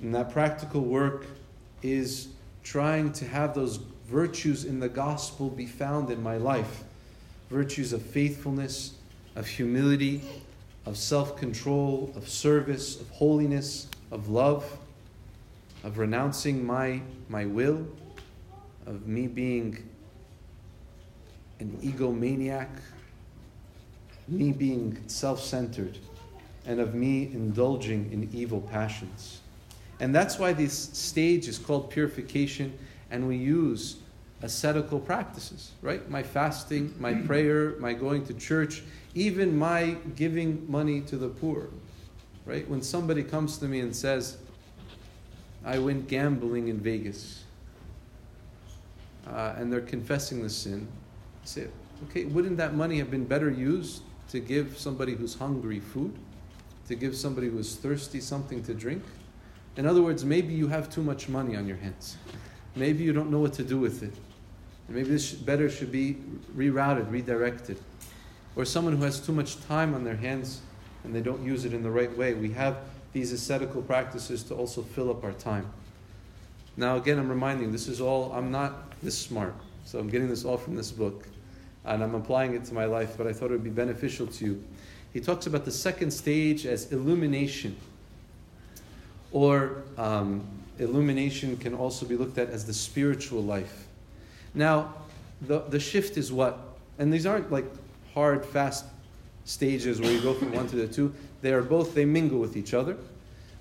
And 0.02 0.14
that 0.14 0.32
practical 0.32 0.82
work 0.82 1.26
is 1.82 2.28
trying 2.64 3.12
to 3.14 3.26
have 3.26 3.56
those 3.56 3.78
virtues 4.06 4.66
in 4.66 4.80
the 4.80 4.90
gospel 4.90 5.50
be 5.50 5.66
found 5.66 6.12
in 6.12 6.22
my 6.22 6.38
life 6.38 6.84
virtues 7.50 7.94
of 7.94 8.02
faithfulness, 8.02 8.96
of 9.36 9.46
humility, 9.46 10.22
of 10.86 10.98
self 10.98 11.38
control, 11.38 12.12
of 12.16 12.28
service, 12.28 13.00
of 13.00 13.10
holiness, 13.12 13.88
of 14.12 14.30
love, 14.30 14.78
of 15.84 15.98
renouncing 16.00 16.66
my, 16.66 17.02
my 17.30 17.46
will, 17.46 17.86
of 18.86 19.08
me 19.08 19.28
being 19.28 19.90
an 21.60 21.78
egomaniac, 21.82 22.70
me 24.28 24.52
being 24.52 25.02
self 25.08 25.44
centered, 25.44 25.98
and 26.66 26.80
of 26.80 26.94
me 26.94 27.24
indulging 27.34 28.12
in 28.12 28.30
evil 28.34 28.62
passions. 28.62 29.42
And 30.00 30.14
that's 30.14 30.38
why 30.40 30.54
this 30.54 30.74
stage 30.74 31.48
is 31.48 31.58
called 31.58 31.90
purification, 31.90 32.78
and 33.12 33.28
we 33.28 33.38
use 33.38 33.98
ascetical 34.42 35.00
practices, 35.00 35.72
right? 35.82 36.10
My 36.10 36.22
fasting, 36.22 36.94
my 37.00 37.14
prayer, 37.14 37.76
my 37.80 37.94
going 37.94 38.26
to 38.26 38.34
church, 38.34 38.84
even 39.16 39.58
my 39.58 39.96
giving 40.16 40.70
money 40.70 41.00
to 41.02 41.16
the 41.16 41.30
poor, 41.30 41.70
right? 42.46 42.68
When 42.68 42.82
somebody 42.82 43.24
comes 43.24 43.58
to 43.60 43.66
me 43.66 43.80
and 43.80 43.96
says, 43.96 44.38
I 45.64 45.80
went 45.80 46.10
gambling 46.10 46.68
in 46.68 46.80
Vegas, 46.80 47.43
uh, 49.28 49.54
and 49.58 49.72
they're 49.72 49.82
confessing 49.82 50.42
the 50.44 50.50
sin, 50.50 50.88
say, 51.44 51.68
okay, 52.10 52.26
wouldn't 52.26 52.58
that 52.58 52.76
money 52.76 52.98
have 52.98 53.12
been 53.12 53.26
better 53.26 53.50
used 53.50 54.04
to 54.30 54.40
give 54.40 54.78
somebody 54.78 55.16
who's 55.16 55.36
hungry 55.36 55.80
food? 55.80 56.14
To 56.88 56.96
give 56.96 57.16
somebody 57.16 57.48
who's 57.48 57.76
thirsty 57.76 58.20
something 58.20 58.64
to 58.64 58.74
drink? 58.74 59.04
In 59.78 59.86
other 59.86 60.02
words, 60.02 60.24
maybe 60.24 60.54
you 60.54 60.68
have 60.68 60.90
too 60.90 61.02
much 61.02 61.30
money 61.30 61.56
on 61.56 61.68
your 61.68 61.78
hands. 61.78 62.18
Maybe 62.76 63.04
you 63.04 63.14
don't 63.14 63.32
know 63.32 63.40
what 63.40 63.54
to 63.54 63.64
do 63.64 63.80
with 63.80 64.04
it. 64.04 64.14
And 64.88 64.98
maybe 64.98 65.10
this 65.10 65.32
better 65.32 65.70
should 65.70 65.92
be 65.92 66.18
rerouted, 66.56 67.10
redirected. 67.12 67.80
Or 68.56 68.66
someone 68.66 68.96
who 68.96 69.04
has 69.04 69.20
too 69.20 69.32
much 69.32 69.64
time 69.66 69.94
on 69.96 70.04
their 70.04 70.16
hands 70.16 70.62
and 71.04 71.16
they 71.16 71.22
don't 71.22 71.44
use 71.44 71.66
it 71.66 71.74
in 71.74 71.84
the 71.84 71.92
right 71.92 72.16
way. 72.18 72.34
We 72.34 72.52
have 72.52 72.78
these 73.14 73.32
ascetical 73.32 73.82
practices 73.82 74.44
to 74.44 74.56
also 74.56 74.82
fill 74.82 75.10
up 75.10 75.24
our 75.24 75.34
time. 75.34 75.72
Now, 76.76 76.98
again, 76.98 77.20
I'm 77.20 77.30
reminding 77.30 77.72
this 77.72 77.88
is 77.88 78.02
all, 78.02 78.32
I'm 78.32 78.52
not 78.52 78.93
this 79.04 79.18
smart. 79.18 79.54
So 79.86 80.00
I'm 80.00 80.10
getting 80.10 80.30
this 80.30 80.46
all 80.46 80.58
from 80.58 80.76
this 80.76 80.92
book. 80.92 81.28
And 81.86 82.02
I'm 82.02 82.16
applying 82.16 82.54
it 82.54 82.64
to 82.66 82.74
my 82.74 82.86
life, 82.86 83.16
but 83.18 83.28
I 83.28 83.34
thought 83.34 83.48
it 83.48 83.52
would 83.52 83.64
be 83.64 83.70
beneficial 83.70 84.26
to 84.28 84.46
you. 84.46 84.64
He 85.12 85.20
talks 85.20 85.48
about 85.48 85.66
the 85.66 85.72
second 85.72 86.12
stage 86.12 86.66
as 86.66 86.92
illumination. 86.92 87.76
Or 89.32 89.84
um, 89.98 90.48
illumination 90.80 91.58
can 91.58 91.74
also 91.74 92.06
be 92.06 92.16
looked 92.16 92.38
at 92.38 92.50
as 92.50 92.66
the 92.66 92.74
spiritual 92.74 93.44
life. 93.44 93.88
Now, 94.54 94.94
the, 95.42 95.60
the 95.60 95.80
shift 95.80 96.18
is 96.18 96.32
what? 96.32 96.60
And 97.00 97.12
these 97.12 97.26
aren't 97.26 97.52
like 97.52 97.66
hard, 98.14 98.46
fast 98.46 98.86
stages 99.46 100.00
where 100.00 100.12
you 100.12 100.22
go 100.22 100.34
from 100.34 100.54
one 100.54 100.68
to 100.70 100.76
the 100.76 100.88
two. 100.88 101.14
They 101.42 101.52
are 101.52 101.62
both, 101.62 101.94
they 101.94 102.06
mingle 102.06 102.40
with 102.40 102.56
each 102.56 102.74
other. 102.74 102.96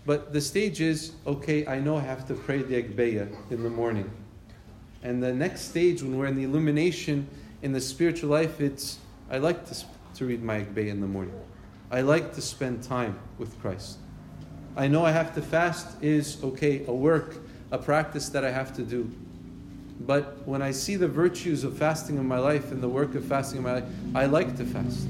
But 0.07 0.33
the 0.33 0.41
stage 0.41 0.81
is, 0.81 1.13
okay, 1.27 1.67
I 1.67 1.81
know 1.81 1.97
I 1.97 2.01
have 2.01 2.27
to 2.29 2.35
pray 2.35 2.63
the 2.63 2.83
Agbeya 2.83 3.29
in 3.51 3.63
the 3.63 3.71
morning. 3.71 4.11
And 5.03 5.23
the 5.23 5.33
next 5.33 5.63
stage, 5.63 6.03
when 6.03 6.17
we're 6.17 6.27
in 6.27 6.37
the 6.37 6.45
illumination 6.45 7.27
in 7.63 7.73
the 7.73 7.81
spiritual 7.81 8.31
life, 8.31 8.61
it's, 8.61 8.99
I 9.31 9.39
like 9.39 9.67
to, 9.69 9.85
to 10.17 10.27
read 10.27 10.43
my 10.43 10.61
Agbeya 10.61 10.89
in 10.89 11.01
the 11.01 11.07
morning. 11.07 11.35
I 11.91 12.01
like 12.01 12.35
to 12.35 12.41
spend 12.41 12.83
time 12.83 13.19
with 13.39 13.61
Christ. 13.61 13.99
I 14.77 14.89
know 14.89 15.05
I 15.05 15.11
have 15.11 15.35
to 15.35 15.43
fast 15.43 16.03
is, 16.03 16.43
okay, 16.43 16.85
a 16.87 16.93
work, 16.93 17.37
a 17.71 17.79
practice 17.79 18.29
that 18.31 18.45
I 18.45 18.51
have 18.51 18.75
to 18.77 18.83
do. 18.83 19.11
But 20.01 20.47
when 20.47 20.63
I 20.63 20.71
see 20.71 20.97
the 20.97 21.09
virtues 21.09 21.65
of 21.65 21.77
fasting 21.77 22.17
in 22.17 22.27
my 22.27 22.39
life 22.39 22.73
and 22.73 22.83
the 22.83 22.89
work 22.89 23.15
of 23.15 23.25
fasting 23.25 23.59
in 23.59 23.65
my 23.65 23.75
life, 23.75 23.85
I 24.15 24.27
like 24.27 24.57
to 24.57 24.65
fast. 24.65 25.07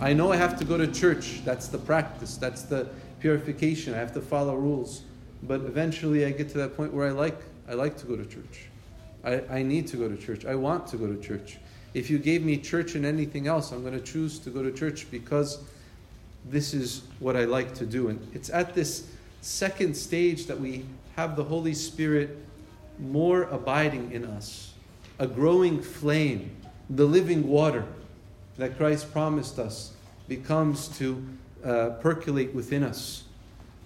I 0.00 0.12
know 0.12 0.32
I 0.32 0.36
have 0.36 0.58
to 0.58 0.64
go 0.64 0.76
to 0.76 0.86
church. 0.86 1.42
That's 1.44 1.68
the 1.68 1.78
practice. 1.78 2.36
That's 2.36 2.62
the 2.62 2.88
purification. 3.20 3.94
I 3.94 3.98
have 3.98 4.12
to 4.14 4.20
follow 4.20 4.56
rules. 4.56 5.02
But 5.44 5.60
eventually 5.60 6.24
I 6.24 6.30
get 6.30 6.48
to 6.50 6.58
that 6.58 6.76
point 6.76 6.92
where 6.92 7.06
I 7.06 7.12
like 7.12 7.40
I 7.68 7.74
like 7.74 7.96
to 7.98 8.06
go 8.06 8.16
to 8.16 8.26
church. 8.26 8.68
I, 9.24 9.42
I 9.50 9.62
need 9.62 9.86
to 9.88 9.96
go 9.96 10.08
to 10.08 10.16
church. 10.16 10.44
I 10.44 10.54
want 10.54 10.86
to 10.88 10.96
go 10.96 11.06
to 11.06 11.20
church. 11.20 11.58
If 11.94 12.10
you 12.10 12.18
gave 12.18 12.44
me 12.44 12.56
church 12.56 12.94
and 12.94 13.04
anything 13.04 13.46
else, 13.46 13.72
I'm 13.72 13.82
going 13.82 13.98
to 13.98 14.04
choose 14.04 14.38
to 14.40 14.50
go 14.50 14.62
to 14.62 14.72
church 14.72 15.06
because 15.10 15.58
this 16.46 16.74
is 16.74 17.02
what 17.20 17.36
I 17.36 17.44
like 17.44 17.74
to 17.74 17.86
do. 17.86 18.08
And 18.08 18.26
it's 18.34 18.50
at 18.50 18.74
this 18.74 19.06
second 19.42 19.96
stage 19.96 20.46
that 20.46 20.58
we 20.58 20.84
have 21.16 21.36
the 21.36 21.44
Holy 21.44 21.74
Spirit 21.74 22.38
more 22.98 23.44
abiding 23.44 24.12
in 24.12 24.24
us, 24.24 24.72
a 25.18 25.26
growing 25.26 25.80
flame, 25.80 26.50
the 26.90 27.04
living 27.04 27.46
water 27.46 27.84
that 28.56 28.76
Christ 28.76 29.12
promised 29.12 29.58
us 29.58 29.92
becomes 30.28 30.88
to 30.98 31.24
uh, 31.64 31.90
percolate 32.00 32.54
within 32.54 32.82
us 32.82 33.24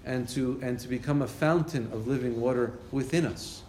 and 0.04 0.28
to, 0.28 0.58
and 0.62 0.78
to 0.78 0.88
become 0.88 1.22
a 1.22 1.26
fountain 1.26 1.90
of 1.92 2.06
living 2.06 2.40
water 2.40 2.72
within 2.92 3.26
us. 3.26 3.62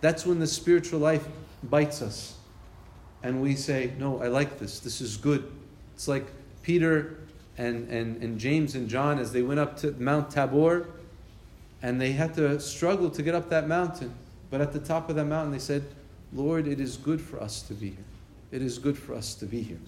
That's 0.00 0.24
when 0.24 0.38
the 0.38 0.46
spiritual 0.46 1.00
life 1.00 1.26
bites 1.62 2.02
us. 2.02 2.36
And 3.22 3.42
we 3.42 3.56
say, 3.56 3.92
No, 3.98 4.22
I 4.22 4.28
like 4.28 4.58
this. 4.58 4.80
This 4.80 5.00
is 5.00 5.16
good. 5.16 5.50
It's 5.94 6.06
like 6.06 6.26
Peter 6.62 7.18
and, 7.56 7.88
and, 7.88 8.22
and 8.22 8.38
James 8.38 8.74
and 8.74 8.88
John 8.88 9.18
as 9.18 9.32
they 9.32 9.42
went 9.42 9.58
up 9.58 9.76
to 9.78 9.92
Mount 9.92 10.30
Tabor 10.30 10.88
and 11.82 12.00
they 12.00 12.12
had 12.12 12.34
to 12.34 12.60
struggle 12.60 13.10
to 13.10 13.22
get 13.22 13.34
up 13.34 13.48
that 13.50 13.68
mountain. 13.68 14.14
But 14.50 14.60
at 14.60 14.72
the 14.72 14.78
top 14.78 15.10
of 15.10 15.16
that 15.16 15.26
mountain, 15.26 15.52
they 15.52 15.58
said, 15.58 15.84
Lord, 16.32 16.66
it 16.66 16.80
is 16.80 16.96
good 16.96 17.20
for 17.20 17.40
us 17.40 17.62
to 17.62 17.74
be 17.74 17.90
here. 17.90 18.04
It 18.50 18.62
is 18.62 18.78
good 18.78 18.98
for 18.98 19.14
us 19.14 19.34
to 19.34 19.46
be 19.46 19.62
here. 19.62 19.78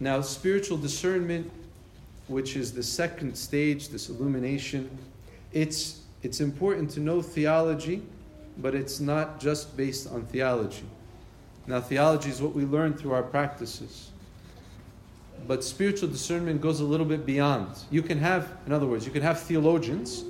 now, 0.00 0.20
spiritual 0.20 0.78
discernment, 0.78 1.50
which 2.28 2.56
is 2.56 2.72
the 2.72 2.82
second 2.82 3.36
stage, 3.36 3.88
this 3.90 4.08
illumination, 4.08 4.90
it's, 5.54 6.02
it's 6.22 6.40
important 6.42 6.90
to 6.90 7.00
know 7.00 7.22
theology, 7.22 8.02
but 8.58 8.74
it's 8.74 9.00
not 9.00 9.40
just 9.40 9.74
based 9.76 10.10
on 10.12 10.26
theology. 10.26 10.84
Now, 11.66 11.80
theology 11.80 12.28
is 12.28 12.42
what 12.42 12.54
we 12.54 12.66
learn 12.66 12.92
through 12.92 13.12
our 13.12 13.22
practices 13.22 14.10
but 15.46 15.62
spiritual 15.62 16.08
discernment 16.08 16.60
goes 16.60 16.80
a 16.80 16.84
little 16.84 17.06
bit 17.06 17.26
beyond. 17.26 17.68
You 17.90 18.02
can 18.02 18.18
have, 18.18 18.56
in 18.66 18.72
other 18.72 18.86
words, 18.86 19.04
you 19.04 19.12
can 19.12 19.22
have 19.22 19.40
theologians 19.40 20.24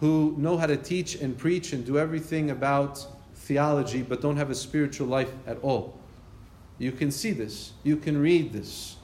who 0.00 0.34
know 0.36 0.56
how 0.56 0.66
to 0.66 0.76
teach 0.76 1.16
and 1.16 1.36
preach 1.36 1.72
and 1.72 1.84
do 1.84 1.98
everything 1.98 2.50
about 2.50 3.04
theology, 3.34 4.02
but 4.02 4.20
don't 4.20 4.36
have 4.36 4.50
a 4.50 4.54
spiritual 4.54 5.06
life 5.06 5.32
at 5.46 5.58
all. 5.62 5.98
You 6.78 6.92
can 6.92 7.10
see 7.10 7.32
this. 7.32 7.72
You 7.82 7.96
can 7.96 8.20
read 8.20 8.52
this. 8.52 8.96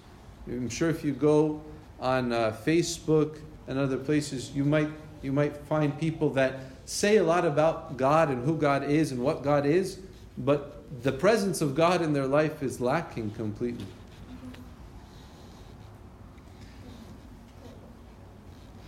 I'm 0.47 0.69
sure 0.69 0.91
if 0.91 1.03
you 1.03 1.13
go 1.13 1.63
on 1.99 2.33
uh, 2.33 2.55
Facebook 2.65 3.39
and 3.67 3.79
other 3.79 3.97
places, 3.97 4.53
you 4.55 4.65
might 4.65 4.91
you 5.25 5.33
might 5.33 5.57
find 5.57 5.99
people 5.99 6.31
that 6.31 6.61
say 6.85 7.17
a 7.17 7.25
lot 7.25 7.45
about 7.45 7.97
God 7.97 8.29
and 8.29 8.45
who 8.45 8.57
God 8.57 8.85
is 8.85 9.11
and 9.11 9.21
what 9.21 9.43
God 9.43 9.65
is, 9.67 9.99
but 10.39 10.83
the 11.03 11.13
presence 11.13 11.61
of 11.61 11.75
God 11.75 12.03
in 12.03 12.13
their 12.13 12.27
life 12.27 12.63
is 12.63 12.81
lacking 12.81 13.31
completely. 13.31 13.87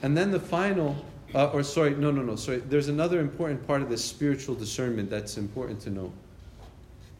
And 0.02 0.16
then 0.16 0.30
the 0.30 0.40
final 0.40 0.94
Uh, 1.34 1.50
or 1.52 1.62
sorry, 1.64 1.90
no, 1.90 2.10
no, 2.12 2.22
no, 2.22 2.36
sorry. 2.36 2.58
There's 2.58 2.88
another 2.88 3.20
important 3.20 3.66
part 3.66 3.82
of 3.82 3.88
this 3.90 4.02
spiritual 4.02 4.54
discernment 4.54 5.10
that's 5.10 5.36
important 5.36 5.80
to 5.80 5.90
know. 5.90 6.12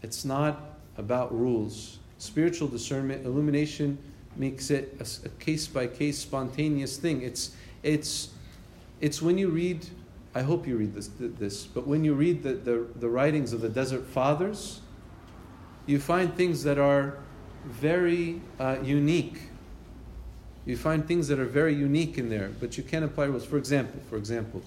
It's 0.00 0.24
not 0.24 0.78
about 0.96 1.36
rules. 1.36 1.98
Spiritual 2.18 2.68
discernment, 2.68 3.26
illumination 3.26 3.98
makes 4.36 4.70
it 4.70 4.96
a 5.24 5.28
case 5.44 5.66
by 5.66 5.88
case, 5.88 6.18
spontaneous 6.18 6.96
thing. 6.96 7.22
It's, 7.22 7.50
it's, 7.82 8.30
it's 9.00 9.20
when 9.20 9.38
you 9.38 9.48
read, 9.48 9.86
I 10.34 10.42
hope 10.42 10.66
you 10.66 10.76
read 10.76 10.94
this, 10.94 11.10
this 11.18 11.64
but 11.66 11.86
when 11.86 12.04
you 12.04 12.14
read 12.14 12.42
the, 12.42 12.54
the, 12.54 12.86
the 12.96 13.08
writings 13.08 13.52
of 13.52 13.60
the 13.60 13.68
Desert 13.68 14.06
Fathers, 14.06 14.80
you 15.86 16.00
find 16.00 16.34
things 16.34 16.62
that 16.64 16.78
are 16.78 17.18
very 17.64 18.40
uh, 18.58 18.76
unique. 18.82 19.40
You 20.64 20.76
find 20.76 21.06
things 21.06 21.28
that 21.28 21.38
are 21.38 21.46
very 21.46 21.74
unique 21.74 22.18
in 22.18 22.28
there, 22.28 22.50
but 22.60 22.76
you 22.76 22.82
can't 22.82 23.04
apply 23.04 23.26
rules. 23.26 23.44
For 23.44 23.56
example, 23.56 24.00
for 24.10 24.16
example, 24.16 24.62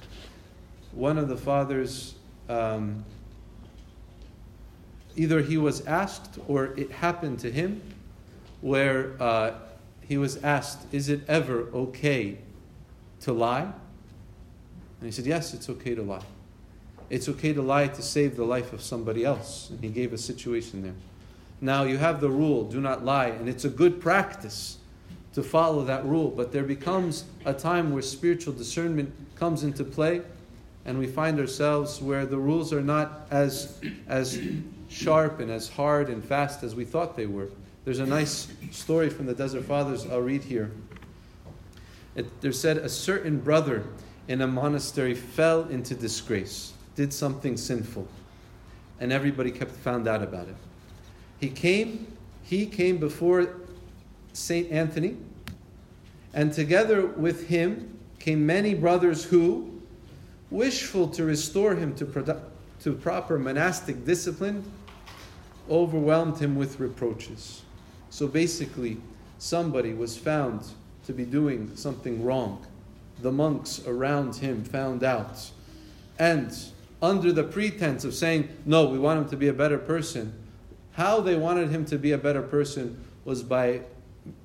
one 0.92 1.18
of 1.18 1.28
the 1.28 1.38
fathers, 1.38 2.16
um, 2.48 3.04
either 5.16 5.42
he 5.42 5.58
was 5.58 5.86
asked 5.86 6.40
or 6.48 6.68
it 6.78 6.92
happened 6.92 7.40
to 7.40 7.52
him, 7.52 7.82
where 8.62 9.22
uh, 9.22 9.54
he 10.02 10.18
was 10.18 10.38
asked, 10.38 10.80
"Is 10.94 11.10
it 11.10 11.22
ever 11.28 11.68
okay 11.74 12.38
to 13.22 13.34
lie?" 13.34 13.72
And 15.00 15.08
he 15.08 15.12
said, 15.12 15.26
"Yes, 15.26 15.54
it's 15.54 15.70
okay 15.70 15.96
to 15.96 16.02
lie. 16.02 16.24
It's 17.10 17.30
okay 17.30 17.54
to 17.54 17.62
lie 17.62 17.88
to 17.88 18.02
save 18.02 18.36
the 18.36 18.44
life 18.44 18.74
of 18.74 18.82
somebody 18.82 19.26
else." 19.26 19.70
And 19.70 19.80
he 19.82 19.90
gave 19.90 20.14
a 20.14 20.18
situation 20.18 20.82
there. 20.82 20.96
Now 21.62 21.84
you 21.84 21.98
have 21.98 22.22
the 22.22 22.30
rule, 22.30 22.64
do 22.64 22.80
not 22.80 23.04
lie, 23.04 23.28
and 23.28 23.50
it's 23.50 23.66
a 23.66 23.70
good 23.70 24.00
practice 24.00 24.78
to 25.34 25.44
follow 25.44 25.84
that 25.86 26.06
rule, 26.06 26.30
but 26.30 26.52
there 26.52 26.64
becomes 26.64 27.26
a 27.46 27.54
time 27.54 27.92
where 27.92 28.02
spiritual 28.02 28.54
discernment 28.54 29.14
comes 29.36 29.64
into 29.64 29.84
play 29.84 30.22
and 30.86 30.98
we 30.98 31.08
find 31.08 31.40
ourselves 31.40 32.02
where 32.02 32.26
the 32.26 32.38
rules 32.38 32.74
are 32.74 32.82
not 32.82 33.28
as 33.30 33.80
as 34.08 34.42
sharp 34.90 35.40
and 35.40 35.52
as 35.52 35.70
hard 35.70 36.10
and 36.10 36.24
fast 36.26 36.64
as 36.64 36.76
we 36.76 36.84
thought 36.84 37.16
they 37.16 37.28
were. 37.28 37.50
There's 37.86 38.00
a 38.00 38.06
nice 38.06 38.48
story 38.72 39.10
from 39.10 39.26
the 39.26 39.34
Desert 39.34 39.66
Fathers 39.66 40.08
I'll 40.08 40.22
read 40.22 40.44
here. 40.44 40.72
It, 42.16 42.42
there 42.42 42.52
said 42.52 42.78
a 42.78 42.90
certain 42.90 43.40
brother 43.40 43.84
in 44.30 44.42
a 44.42 44.48
monastery 44.48 45.16
fell 45.16 45.68
into 45.70 45.96
disgrace, 45.96 46.74
did 46.96 47.12
something 47.12 47.58
sinful, 47.58 48.08
and 49.00 49.12
everybody 49.12 49.50
kept 49.50 49.72
found 49.72 50.08
out 50.08 50.22
about 50.22 50.48
it. 50.48 50.56
He 51.40 51.50
came, 51.50 52.16
he 52.44 52.68
came 52.68 52.98
before 52.98 53.56
Saint 54.34 54.72
Anthony, 54.72 55.18
and 56.36 56.54
together 56.54 57.08
with 57.08 57.48
him 57.48 57.98
came 58.20 58.46
many 58.46 58.76
brothers 58.76 59.24
who, 59.24 59.82
wishful 60.52 61.08
to 61.08 61.24
restore 61.24 61.74
him 61.74 61.96
to, 61.96 62.42
to 62.82 62.94
proper 62.94 63.40
monastic 63.40 64.06
discipline, 64.06 64.64
overwhelmed 65.72 66.38
him 66.38 66.56
with 66.56 66.80
reproaches. 66.80 67.64
So 68.12 68.28
basically, 68.28 68.98
somebody 69.40 69.96
was 69.96 70.16
found 70.16 70.68
to 71.08 71.14
be 71.14 71.26
doing 71.26 71.76
something 71.76 72.24
wrong. 72.24 72.64
The 73.22 73.32
monks 73.32 73.82
around 73.86 74.36
him 74.36 74.64
found 74.64 75.04
out. 75.04 75.52
And 76.18 76.56
under 77.02 77.32
the 77.32 77.44
pretense 77.44 78.04
of 78.04 78.14
saying, 78.14 78.50
no, 78.66 78.86
we 78.86 79.00
want 79.00 79.20
him 79.20 79.30
to 79.30 79.38
be 79.38 79.48
a 79.48 79.54
better 79.54 79.78
person, 79.78 80.34
how 80.94 81.22
they 81.22 81.36
wanted 81.36 81.70
him 81.70 81.86
to 81.86 81.98
be 81.98 82.12
a 82.12 82.18
better 82.18 82.42
person 82.42 83.04
was 83.26 83.44
by 83.44 83.82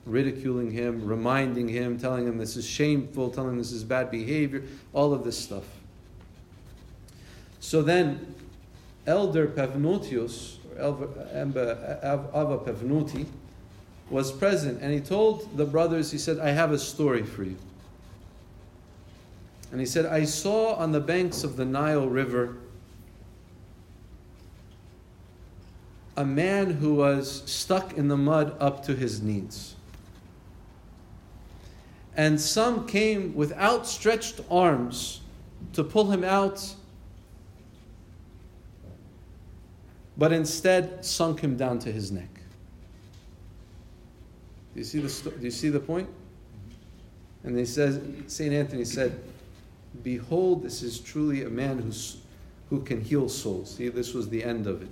ridiculing 0.06 0.70
him, 0.70 1.04
reminding 1.06 1.68
him, 1.68 1.98
telling 1.98 2.26
him 2.26 2.38
this 2.38 2.56
is 2.56 2.66
shameful, 2.66 3.30
telling 3.30 3.50
him 3.52 3.58
this 3.58 3.72
is 3.72 3.82
bad 3.84 4.10
behavior, 4.10 4.62
all 4.92 5.12
of 5.12 5.24
this 5.24 5.38
stuff. 5.38 5.64
So 7.60 7.82
then, 7.82 8.34
Elder 9.06 9.46
Pavnotius, 9.48 10.56
or 10.78 11.08
Ava 11.32 12.58
Pavnoti, 12.64 13.26
was 14.10 14.30
present 14.30 14.82
and 14.82 14.92
he 14.92 15.00
told 15.00 15.56
the 15.56 15.64
brothers, 15.64 16.10
he 16.10 16.18
said, 16.18 16.38
I 16.38 16.50
have 16.50 16.72
a 16.72 16.78
story 16.78 17.22
for 17.22 17.44
you. 17.44 17.56
And 19.74 19.80
he 19.80 19.86
said, 19.86 20.06
I 20.06 20.24
saw 20.24 20.74
on 20.74 20.92
the 20.92 21.00
banks 21.00 21.42
of 21.42 21.56
the 21.56 21.64
Nile 21.64 22.06
River 22.06 22.58
a 26.16 26.24
man 26.24 26.70
who 26.74 26.94
was 26.94 27.42
stuck 27.46 27.94
in 27.94 28.06
the 28.06 28.16
mud 28.16 28.56
up 28.60 28.84
to 28.84 28.94
his 28.94 29.20
knees. 29.20 29.74
And 32.16 32.40
some 32.40 32.86
came 32.86 33.34
with 33.34 33.52
outstretched 33.54 34.42
arms 34.48 35.22
to 35.72 35.82
pull 35.82 36.08
him 36.12 36.22
out, 36.22 36.76
but 40.16 40.32
instead 40.32 41.04
sunk 41.04 41.40
him 41.40 41.56
down 41.56 41.80
to 41.80 41.90
his 41.90 42.12
neck. 42.12 42.30
Do 44.72 44.78
you 44.78 44.84
see 44.84 45.00
the, 45.00 45.30
do 45.30 45.44
you 45.44 45.50
see 45.50 45.68
the 45.68 45.80
point? 45.80 46.08
And 47.42 47.58
he 47.58 47.66
says, 47.66 48.00
St. 48.28 48.54
Anthony 48.54 48.84
said, 48.84 49.20
Behold, 50.02 50.62
this 50.62 50.82
is 50.82 50.98
truly 50.98 51.44
a 51.44 51.48
man 51.48 51.78
who's, 51.78 52.18
who 52.70 52.80
can 52.80 53.00
heal 53.00 53.28
souls. 53.28 53.74
See, 53.74 53.88
this 53.88 54.14
was 54.14 54.28
the 54.28 54.42
end 54.42 54.66
of 54.66 54.82
it. 54.82 54.88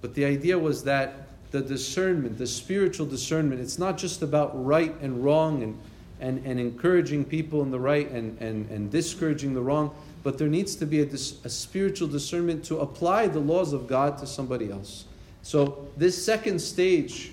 But 0.00 0.14
the 0.14 0.24
idea 0.24 0.58
was 0.58 0.84
that 0.84 1.26
the 1.50 1.60
discernment, 1.60 2.38
the 2.38 2.46
spiritual 2.46 3.06
discernment, 3.06 3.60
it's 3.60 3.78
not 3.78 3.98
just 3.98 4.22
about 4.22 4.64
right 4.64 4.94
and 5.00 5.24
wrong 5.24 5.62
and, 5.62 5.78
and, 6.20 6.44
and 6.46 6.58
encouraging 6.58 7.24
people 7.24 7.62
in 7.62 7.70
the 7.70 7.78
right 7.78 8.10
and, 8.10 8.40
and, 8.40 8.68
and 8.70 8.90
discouraging 8.90 9.54
the 9.54 9.60
wrong, 9.60 9.94
but 10.22 10.38
there 10.38 10.48
needs 10.48 10.74
to 10.76 10.86
be 10.86 11.02
a, 11.02 11.06
a 11.06 11.48
spiritual 11.48 12.08
discernment 12.08 12.64
to 12.64 12.80
apply 12.80 13.28
the 13.28 13.38
laws 13.38 13.72
of 13.72 13.86
God 13.86 14.18
to 14.18 14.26
somebody 14.26 14.70
else. 14.70 15.04
So, 15.42 15.86
this 15.96 16.22
second 16.22 16.58
stage 16.58 17.32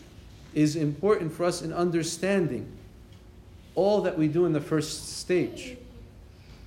is 0.54 0.76
important 0.76 1.34
for 1.34 1.46
us 1.46 1.64
in 1.64 1.74
understanding 1.74 2.72
all 3.76 4.02
that 4.02 4.18
we 4.18 4.28
do 4.28 4.46
in 4.46 4.54
the 4.54 4.62
first 4.62 5.18
stage. 5.18 5.78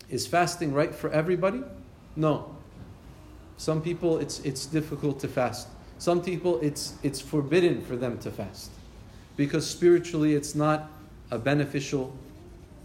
Is 0.09 0.27
fasting 0.27 0.73
right 0.73 0.95
for 0.95 1.11
everybody? 1.11 1.63
No. 2.15 2.55
Some 3.57 3.83
people, 3.83 4.19
it's, 4.19 4.41
it's 4.41 4.67
difficult 4.67 5.19
to 5.21 5.29
fast. 5.29 5.69
Some 5.99 6.23
people, 6.23 6.61
it's, 6.61 6.95
it's 7.03 7.21
forbidden 7.21 7.83
for 7.83 7.97
them 7.97 8.19
to 8.19 8.31
fast 8.31 8.71
because 9.37 9.69
spiritually 9.69 10.35
it's 10.35 10.55
not 10.55 10.91
a 11.31 11.39
beneficial 11.39 12.15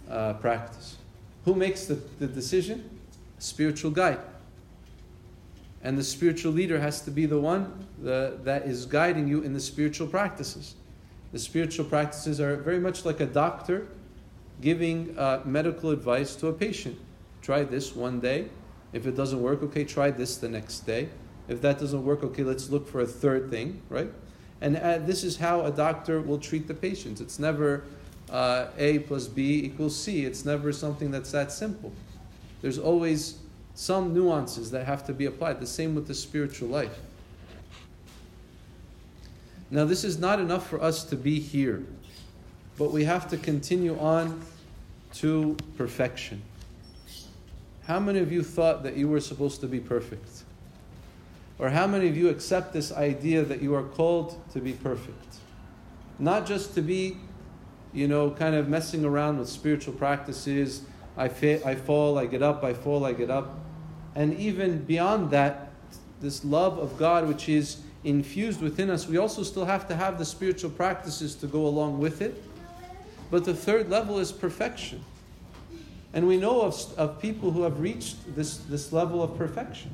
uh, 0.09 0.33
practice. 0.33 0.97
Who 1.45 1.55
makes 1.55 1.85
the, 1.85 1.95
the 2.19 2.27
decision? 2.27 2.89
A 3.37 3.41
spiritual 3.41 3.91
guide. 3.91 4.19
And 5.83 5.97
the 5.97 6.03
spiritual 6.03 6.51
leader 6.51 6.79
has 6.79 7.01
to 7.01 7.11
be 7.11 7.25
the 7.25 7.39
one 7.39 7.87
the, 8.01 8.37
that 8.43 8.63
is 8.63 8.85
guiding 8.85 9.27
you 9.27 9.41
in 9.41 9.53
the 9.53 9.59
spiritual 9.59 10.07
practices. 10.07 10.75
The 11.31 11.39
spiritual 11.39 11.85
practices 11.85 12.39
are 12.39 12.55
very 12.57 12.79
much 12.79 13.05
like 13.05 13.19
a 13.19 13.25
doctor 13.25 13.87
giving 14.59 15.17
uh, 15.17 15.41
medical 15.43 15.89
advice 15.89 16.35
to 16.35 16.47
a 16.47 16.53
patient. 16.53 16.99
Try 17.41 17.63
this 17.63 17.95
one 17.95 18.19
day. 18.19 18.49
If 18.93 19.07
it 19.07 19.15
doesn't 19.15 19.41
work, 19.41 19.63
okay, 19.63 19.83
try 19.83 20.11
this 20.11 20.37
the 20.37 20.49
next 20.49 20.81
day. 20.81 21.09
If 21.47 21.61
that 21.61 21.79
doesn't 21.79 22.03
work, 22.03 22.23
okay, 22.23 22.43
let's 22.43 22.69
look 22.69 22.87
for 22.87 23.01
a 23.01 23.05
third 23.05 23.49
thing, 23.49 23.81
right? 23.89 24.11
And 24.61 24.77
uh, 24.77 24.99
this 24.99 25.23
is 25.23 25.37
how 25.37 25.65
a 25.65 25.71
doctor 25.71 26.21
will 26.21 26.37
treat 26.37 26.67
the 26.67 26.73
patients. 26.73 27.19
It's 27.19 27.39
never 27.39 27.83
uh, 28.29 28.67
A 28.77 28.99
plus 28.99 29.27
B 29.27 29.63
equals 29.63 29.97
C. 29.97 30.25
It's 30.25 30.45
never 30.45 30.71
something 30.71 31.09
that's 31.09 31.31
that 31.31 31.51
simple. 31.51 31.91
There's 32.61 32.77
always 32.77 33.39
some 33.73 34.13
nuances 34.13 34.69
that 34.71 34.85
have 34.85 35.05
to 35.07 35.13
be 35.13 35.25
applied. 35.25 35.59
The 35.59 35.67
same 35.67 35.95
with 35.95 36.07
the 36.07 36.13
spiritual 36.13 36.69
life. 36.69 36.97
Now, 39.71 39.85
this 39.85 40.03
is 40.03 40.19
not 40.19 40.39
enough 40.39 40.69
for 40.69 40.81
us 40.81 41.05
to 41.05 41.15
be 41.15 41.39
here, 41.39 41.83
but 42.77 42.91
we 42.91 43.05
have 43.05 43.29
to 43.29 43.37
continue 43.37 43.97
on 43.97 44.41
to 45.13 45.55
perfection. 45.77 46.41
How 47.91 47.99
many 47.99 48.19
of 48.19 48.31
you 48.31 48.41
thought 48.41 48.83
that 48.83 48.95
you 48.95 49.09
were 49.09 49.19
supposed 49.19 49.59
to 49.59 49.67
be 49.67 49.81
perfect? 49.81 50.43
Or 51.59 51.67
how 51.67 51.87
many 51.87 52.07
of 52.07 52.15
you 52.15 52.29
accept 52.29 52.71
this 52.71 52.89
idea 52.89 53.43
that 53.43 53.61
you 53.61 53.75
are 53.75 53.83
called 53.83 54.39
to 54.53 54.61
be 54.61 54.71
perfect? 54.71 55.35
Not 56.17 56.45
just 56.45 56.73
to 56.75 56.81
be, 56.81 57.17
you 57.91 58.07
know, 58.07 58.31
kind 58.31 58.55
of 58.55 58.69
messing 58.69 59.03
around 59.03 59.39
with 59.39 59.49
spiritual 59.49 59.93
practices. 59.93 60.83
I, 61.17 61.27
fa- 61.27 61.67
I 61.67 61.75
fall, 61.75 62.17
I 62.17 62.27
get 62.27 62.41
up, 62.41 62.63
I 62.63 62.73
fall, 62.73 63.03
I 63.03 63.11
get 63.11 63.29
up. 63.29 63.59
And 64.15 64.39
even 64.39 64.85
beyond 64.85 65.29
that, 65.31 65.73
this 66.21 66.45
love 66.45 66.79
of 66.79 66.97
God, 66.97 67.27
which 67.27 67.49
is 67.49 67.81
infused 68.05 68.61
within 68.61 68.89
us, 68.89 69.05
we 69.05 69.17
also 69.17 69.43
still 69.43 69.65
have 69.65 69.85
to 69.89 69.97
have 69.97 70.17
the 70.17 70.23
spiritual 70.23 70.69
practices 70.69 71.35
to 71.35 71.45
go 71.45 71.67
along 71.67 71.99
with 71.99 72.21
it. 72.21 72.41
But 73.29 73.43
the 73.43 73.53
third 73.53 73.89
level 73.89 74.17
is 74.17 74.31
perfection. 74.31 75.03
And 76.13 76.27
we 76.27 76.37
know 76.37 76.61
of, 76.61 76.75
of 76.97 77.21
people 77.21 77.51
who 77.51 77.63
have 77.63 77.79
reached 77.79 78.35
this, 78.35 78.57
this 78.57 78.91
level 78.91 79.23
of 79.23 79.37
perfection 79.37 79.91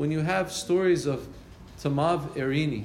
when 0.00 0.10
you 0.10 0.20
have 0.20 0.50
stories 0.50 1.04
of 1.04 1.28
Tamav 1.78 2.30
Erini, 2.30 2.84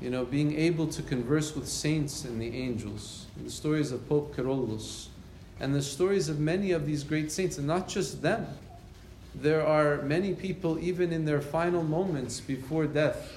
you 0.00 0.08
know, 0.08 0.24
being 0.24 0.56
able 0.56 0.86
to 0.86 1.02
converse 1.02 1.56
with 1.56 1.66
saints 1.66 2.24
and 2.24 2.40
the 2.40 2.56
angels, 2.56 3.26
and 3.34 3.46
the 3.46 3.50
stories 3.50 3.90
of 3.90 4.08
Pope 4.08 4.36
Kyrillos, 4.36 5.08
and 5.58 5.74
the 5.74 5.82
stories 5.82 6.28
of 6.28 6.38
many 6.38 6.70
of 6.70 6.86
these 6.86 7.02
great 7.02 7.32
saints, 7.32 7.58
and 7.58 7.66
not 7.66 7.88
just 7.88 8.22
them. 8.22 8.46
There 9.34 9.66
are 9.66 10.00
many 10.02 10.32
people, 10.32 10.78
even 10.78 11.12
in 11.12 11.24
their 11.24 11.40
final 11.40 11.82
moments 11.82 12.38
before 12.40 12.86
death, 12.86 13.32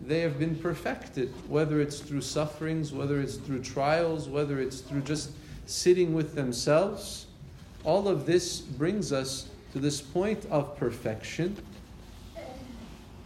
they 0.00 0.20
have 0.20 0.38
been 0.38 0.54
perfected, 0.54 1.32
whether 1.48 1.80
it's 1.80 1.98
through 1.98 2.20
sufferings, 2.20 2.92
whether 2.92 3.20
it's 3.20 3.34
through 3.34 3.62
trials, 3.62 4.28
whether 4.28 4.60
it's 4.60 4.80
through 4.80 5.00
just 5.00 5.32
sitting 5.66 6.14
with 6.14 6.34
themselves. 6.34 7.26
All 7.84 8.08
of 8.08 8.26
this 8.26 8.60
brings 8.60 9.12
us 9.12 9.48
to 9.72 9.78
this 9.78 10.00
point 10.00 10.46
of 10.50 10.76
perfection 10.76 11.56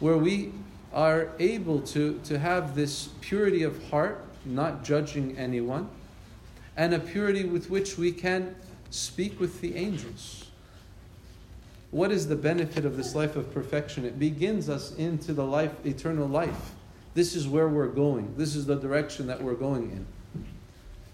where 0.01 0.17
we 0.17 0.53
are 0.93 1.29
able 1.39 1.81
to, 1.81 2.19
to 2.25 2.39
have 2.39 2.75
this 2.75 3.11
purity 3.21 3.63
of 3.63 3.89
heart, 3.91 4.25
not 4.45 4.83
judging 4.83 5.37
anyone, 5.39 5.89
and 6.77 6.95
a 6.95 6.99
purity 6.99 7.45
with 7.45 7.71
which 7.71 7.97
we 7.97 8.11
can 8.11 8.55
speak 8.91 9.39
with 9.39 9.61
the 9.61 9.77
angels. 9.77 10.47
What 11.91 12.11
is 12.11 12.29
the 12.29 12.37
benefit 12.37 12.85
of 12.85 12.97
this 12.97 13.15
life 13.15 13.37
of 13.37 13.53
perfection? 13.53 14.05
It 14.05 14.19
begins 14.19 14.69
us 14.69 14.95
into 14.95 15.33
the 15.33 15.45
life, 15.45 15.73
eternal 15.85 16.27
life. 16.27 16.73
This 17.15 17.35
is 17.35 17.49
where 17.49 17.69
we're 17.69 17.89
going. 17.89 18.35
This 18.37 18.55
is 18.55 18.67
the 18.67 18.77
direction 18.77 19.27
that 19.27 19.43
we're 19.43 19.55
going 19.55 19.91
in. 19.91 20.07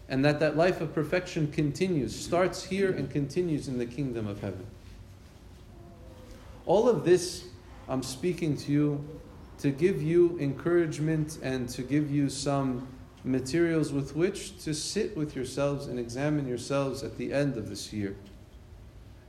And 0.09 0.25
that 0.25 0.38
that 0.40 0.57
life 0.57 0.81
of 0.81 0.95
perfection 0.95 1.51
continues, 1.51 2.14
starts 2.14 2.64
here 2.64 2.92
and 2.92 3.11
continues 3.11 3.66
in 3.66 3.79
the 3.79 3.87
kingdom 3.87 4.29
of 4.29 4.40
heaven. 4.40 4.66
All 6.64 6.88
of 6.88 7.05
this, 7.05 7.45
I'm 7.88 8.03
speaking 8.03 8.57
to 8.59 8.73
you 8.73 9.21
to 9.59 9.71
give 9.71 10.03
you 10.03 10.37
encouragement 10.40 11.38
and 11.42 11.69
to 11.71 11.83
give 11.83 12.11
you 12.11 12.29
some 12.29 12.87
materials 13.25 13.92
with 13.92 14.14
which 14.14 14.62
to 14.64 14.73
sit 14.73 15.16
with 15.16 15.35
yourselves 15.35 15.87
and 15.87 15.99
examine 15.99 16.47
yourselves 16.47 17.03
at 17.03 17.16
the 17.19 17.33
end 17.33 17.57
of 17.57 17.69
this 17.69 17.92
year. 17.92 18.14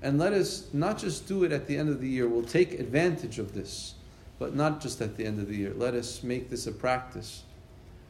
And 0.02 0.20
let 0.20 0.34
us 0.34 0.68
not 0.74 1.00
just 1.00 1.28
do 1.28 1.44
it 1.44 1.52
at 1.52 1.66
the 1.66 1.76
end 1.76 1.90
of 1.90 2.02
the 2.02 2.08
year, 2.08 2.28
we'll 2.28 2.44
take 2.44 2.80
advantage 2.80 3.40
of 3.40 3.54
this, 3.54 3.96
but 4.38 4.56
not 4.56 4.80
just 4.80 5.02
at 5.02 5.18
the 5.18 5.26
end 5.26 5.40
of 5.40 5.48
the 5.48 5.56
year. 5.56 5.74
Let 5.76 5.96
us 5.96 6.22
make 6.22 6.52
this 6.52 6.68
a 6.68 6.72
practice 6.72 7.44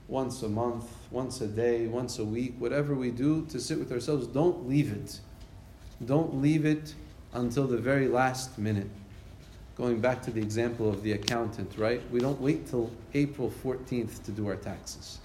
once 0.08 0.42
a 0.44 0.50
month, 0.50 0.86
once 1.12 1.42
a 1.42 1.48
day, 1.48 1.88
once 1.88 2.20
a 2.20 2.24
week, 2.24 2.56
whatever 2.60 2.96
we 2.96 3.12
do 3.12 3.46
to 3.48 3.60
sit 3.60 3.78
with 3.78 3.92
ourselves. 3.92 4.28
Don't 4.28 4.68
leave 4.68 4.92
it. 4.92 5.20
Don't 6.06 6.42
leave 6.42 6.66
it 6.66 6.94
until 7.34 7.68
the 7.68 7.78
very 7.78 8.08
last 8.08 8.58
minute. 8.58 8.90
Going 9.76 10.00
back 10.00 10.22
to 10.24 10.32
the 10.32 10.42
example 10.42 10.90
of 10.90 11.04
the 11.04 11.12
accountant, 11.12 11.78
right? 11.78 12.02
We 12.12 12.20
don't 12.20 12.40
wait 12.42 12.68
till 12.68 12.90
April 13.14 13.52
14th 13.64 14.24
to 14.24 14.32
do 14.32 14.48
our 14.48 14.56
taxes, 14.56 15.20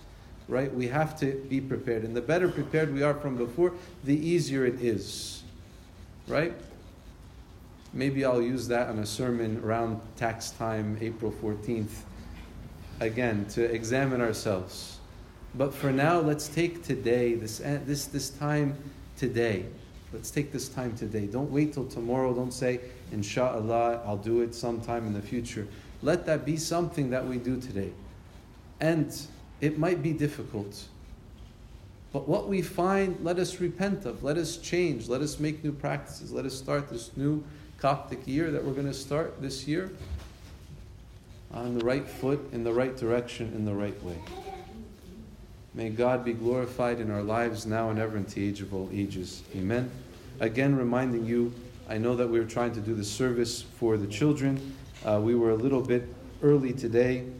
right? 0.48 0.72
We 0.74 0.88
have 0.88 1.18
to 1.20 1.32
be 1.48 1.60
prepared. 1.60 2.02
And 2.02 2.14
the 2.14 2.20
better 2.20 2.48
prepared 2.48 2.92
we 2.92 3.02
are 3.02 3.14
from 3.14 3.36
before, 3.36 3.72
the 4.04 4.14
easier 4.14 4.66
it 4.66 4.82
is, 4.82 5.42
right? 6.26 6.54
Maybe 7.94 8.24
I'll 8.24 8.42
use 8.42 8.68
that 8.68 8.88
on 8.88 8.98
a 8.98 9.06
sermon 9.06 9.62
around 9.64 10.00
tax 10.16 10.50
time, 10.50 10.98
April 11.00 11.32
14th, 11.32 12.02
again, 13.02 13.46
to 13.50 13.64
examine 13.64 14.20
ourselves. 14.20 14.98
But 15.54 15.74
for 15.74 15.92
now, 15.92 16.20
let's 16.20 16.48
take 16.48 16.82
today, 16.82 17.34
this, 17.34 17.60
eh, 17.60 17.78
this, 17.84 18.06
this 18.06 18.30
time 18.30 18.76
today. 19.16 19.66
Let's 20.12 20.30
take 20.30 20.52
this 20.52 20.68
time 20.68 20.96
today. 20.96 21.26
Don't 21.26 21.50
wait 21.50 21.74
till 21.74 21.86
tomorrow. 21.86 22.34
Don't 22.34 22.52
say, 22.52 22.80
Inshallah, 23.12 24.02
I'll 24.06 24.16
do 24.16 24.40
it 24.40 24.54
sometime 24.54 25.06
in 25.06 25.12
the 25.12 25.22
future. 25.22 25.66
Let 26.02 26.26
that 26.26 26.44
be 26.44 26.56
something 26.56 27.10
that 27.10 27.26
we 27.26 27.36
do 27.36 27.60
today. 27.60 27.92
And 28.80 29.14
it 29.60 29.78
might 29.78 30.02
be 30.02 30.12
difficult. 30.12 30.84
But 32.12 32.28
what 32.28 32.48
we 32.48 32.62
find, 32.62 33.16
let 33.22 33.38
us 33.38 33.60
repent 33.60 34.04
of. 34.04 34.22
Let 34.22 34.36
us 34.36 34.56
change. 34.56 35.08
Let 35.08 35.20
us 35.20 35.38
make 35.38 35.62
new 35.64 35.72
practices. 35.72 36.32
Let 36.32 36.44
us 36.44 36.56
start 36.56 36.88
this 36.88 37.16
new 37.16 37.44
Coptic 37.78 38.26
year 38.28 38.50
that 38.52 38.64
we're 38.64 38.74
going 38.74 38.86
to 38.86 38.94
start 38.94 39.42
this 39.42 39.66
year 39.66 39.90
on 41.52 41.78
the 41.78 41.84
right 41.84 42.06
foot, 42.06 42.48
in 42.52 42.64
the 42.64 42.72
right 42.72 42.96
direction, 42.96 43.52
in 43.54 43.64
the 43.64 43.74
right 43.74 44.00
way. 44.02 44.18
May 45.74 45.90
God 45.90 46.24
be 46.24 46.32
glorified 46.32 47.00
in 47.00 47.10
our 47.10 47.22
lives 47.22 47.66
now 47.66 47.90
and 47.90 47.98
ever 47.98 48.16
into 48.16 48.40
age 48.40 48.60
of 48.60 48.74
all 48.74 48.88
ages. 48.92 49.42
Amen. 49.56 49.90
Again, 50.40 50.76
reminding 50.76 51.24
you 51.24 51.52
I 51.88 51.98
know 51.98 52.16
that 52.16 52.28
we 52.28 52.38
were 52.38 52.46
trying 52.46 52.72
to 52.72 52.80
do 52.80 52.94
the 52.94 53.04
service 53.04 53.62
for 53.62 53.96
the 53.96 54.06
children. 54.06 54.74
Uh, 55.04 55.20
we 55.22 55.34
were 55.34 55.50
a 55.50 55.56
little 55.56 55.82
bit 55.82 56.08
early 56.42 56.72
today. 56.72 57.26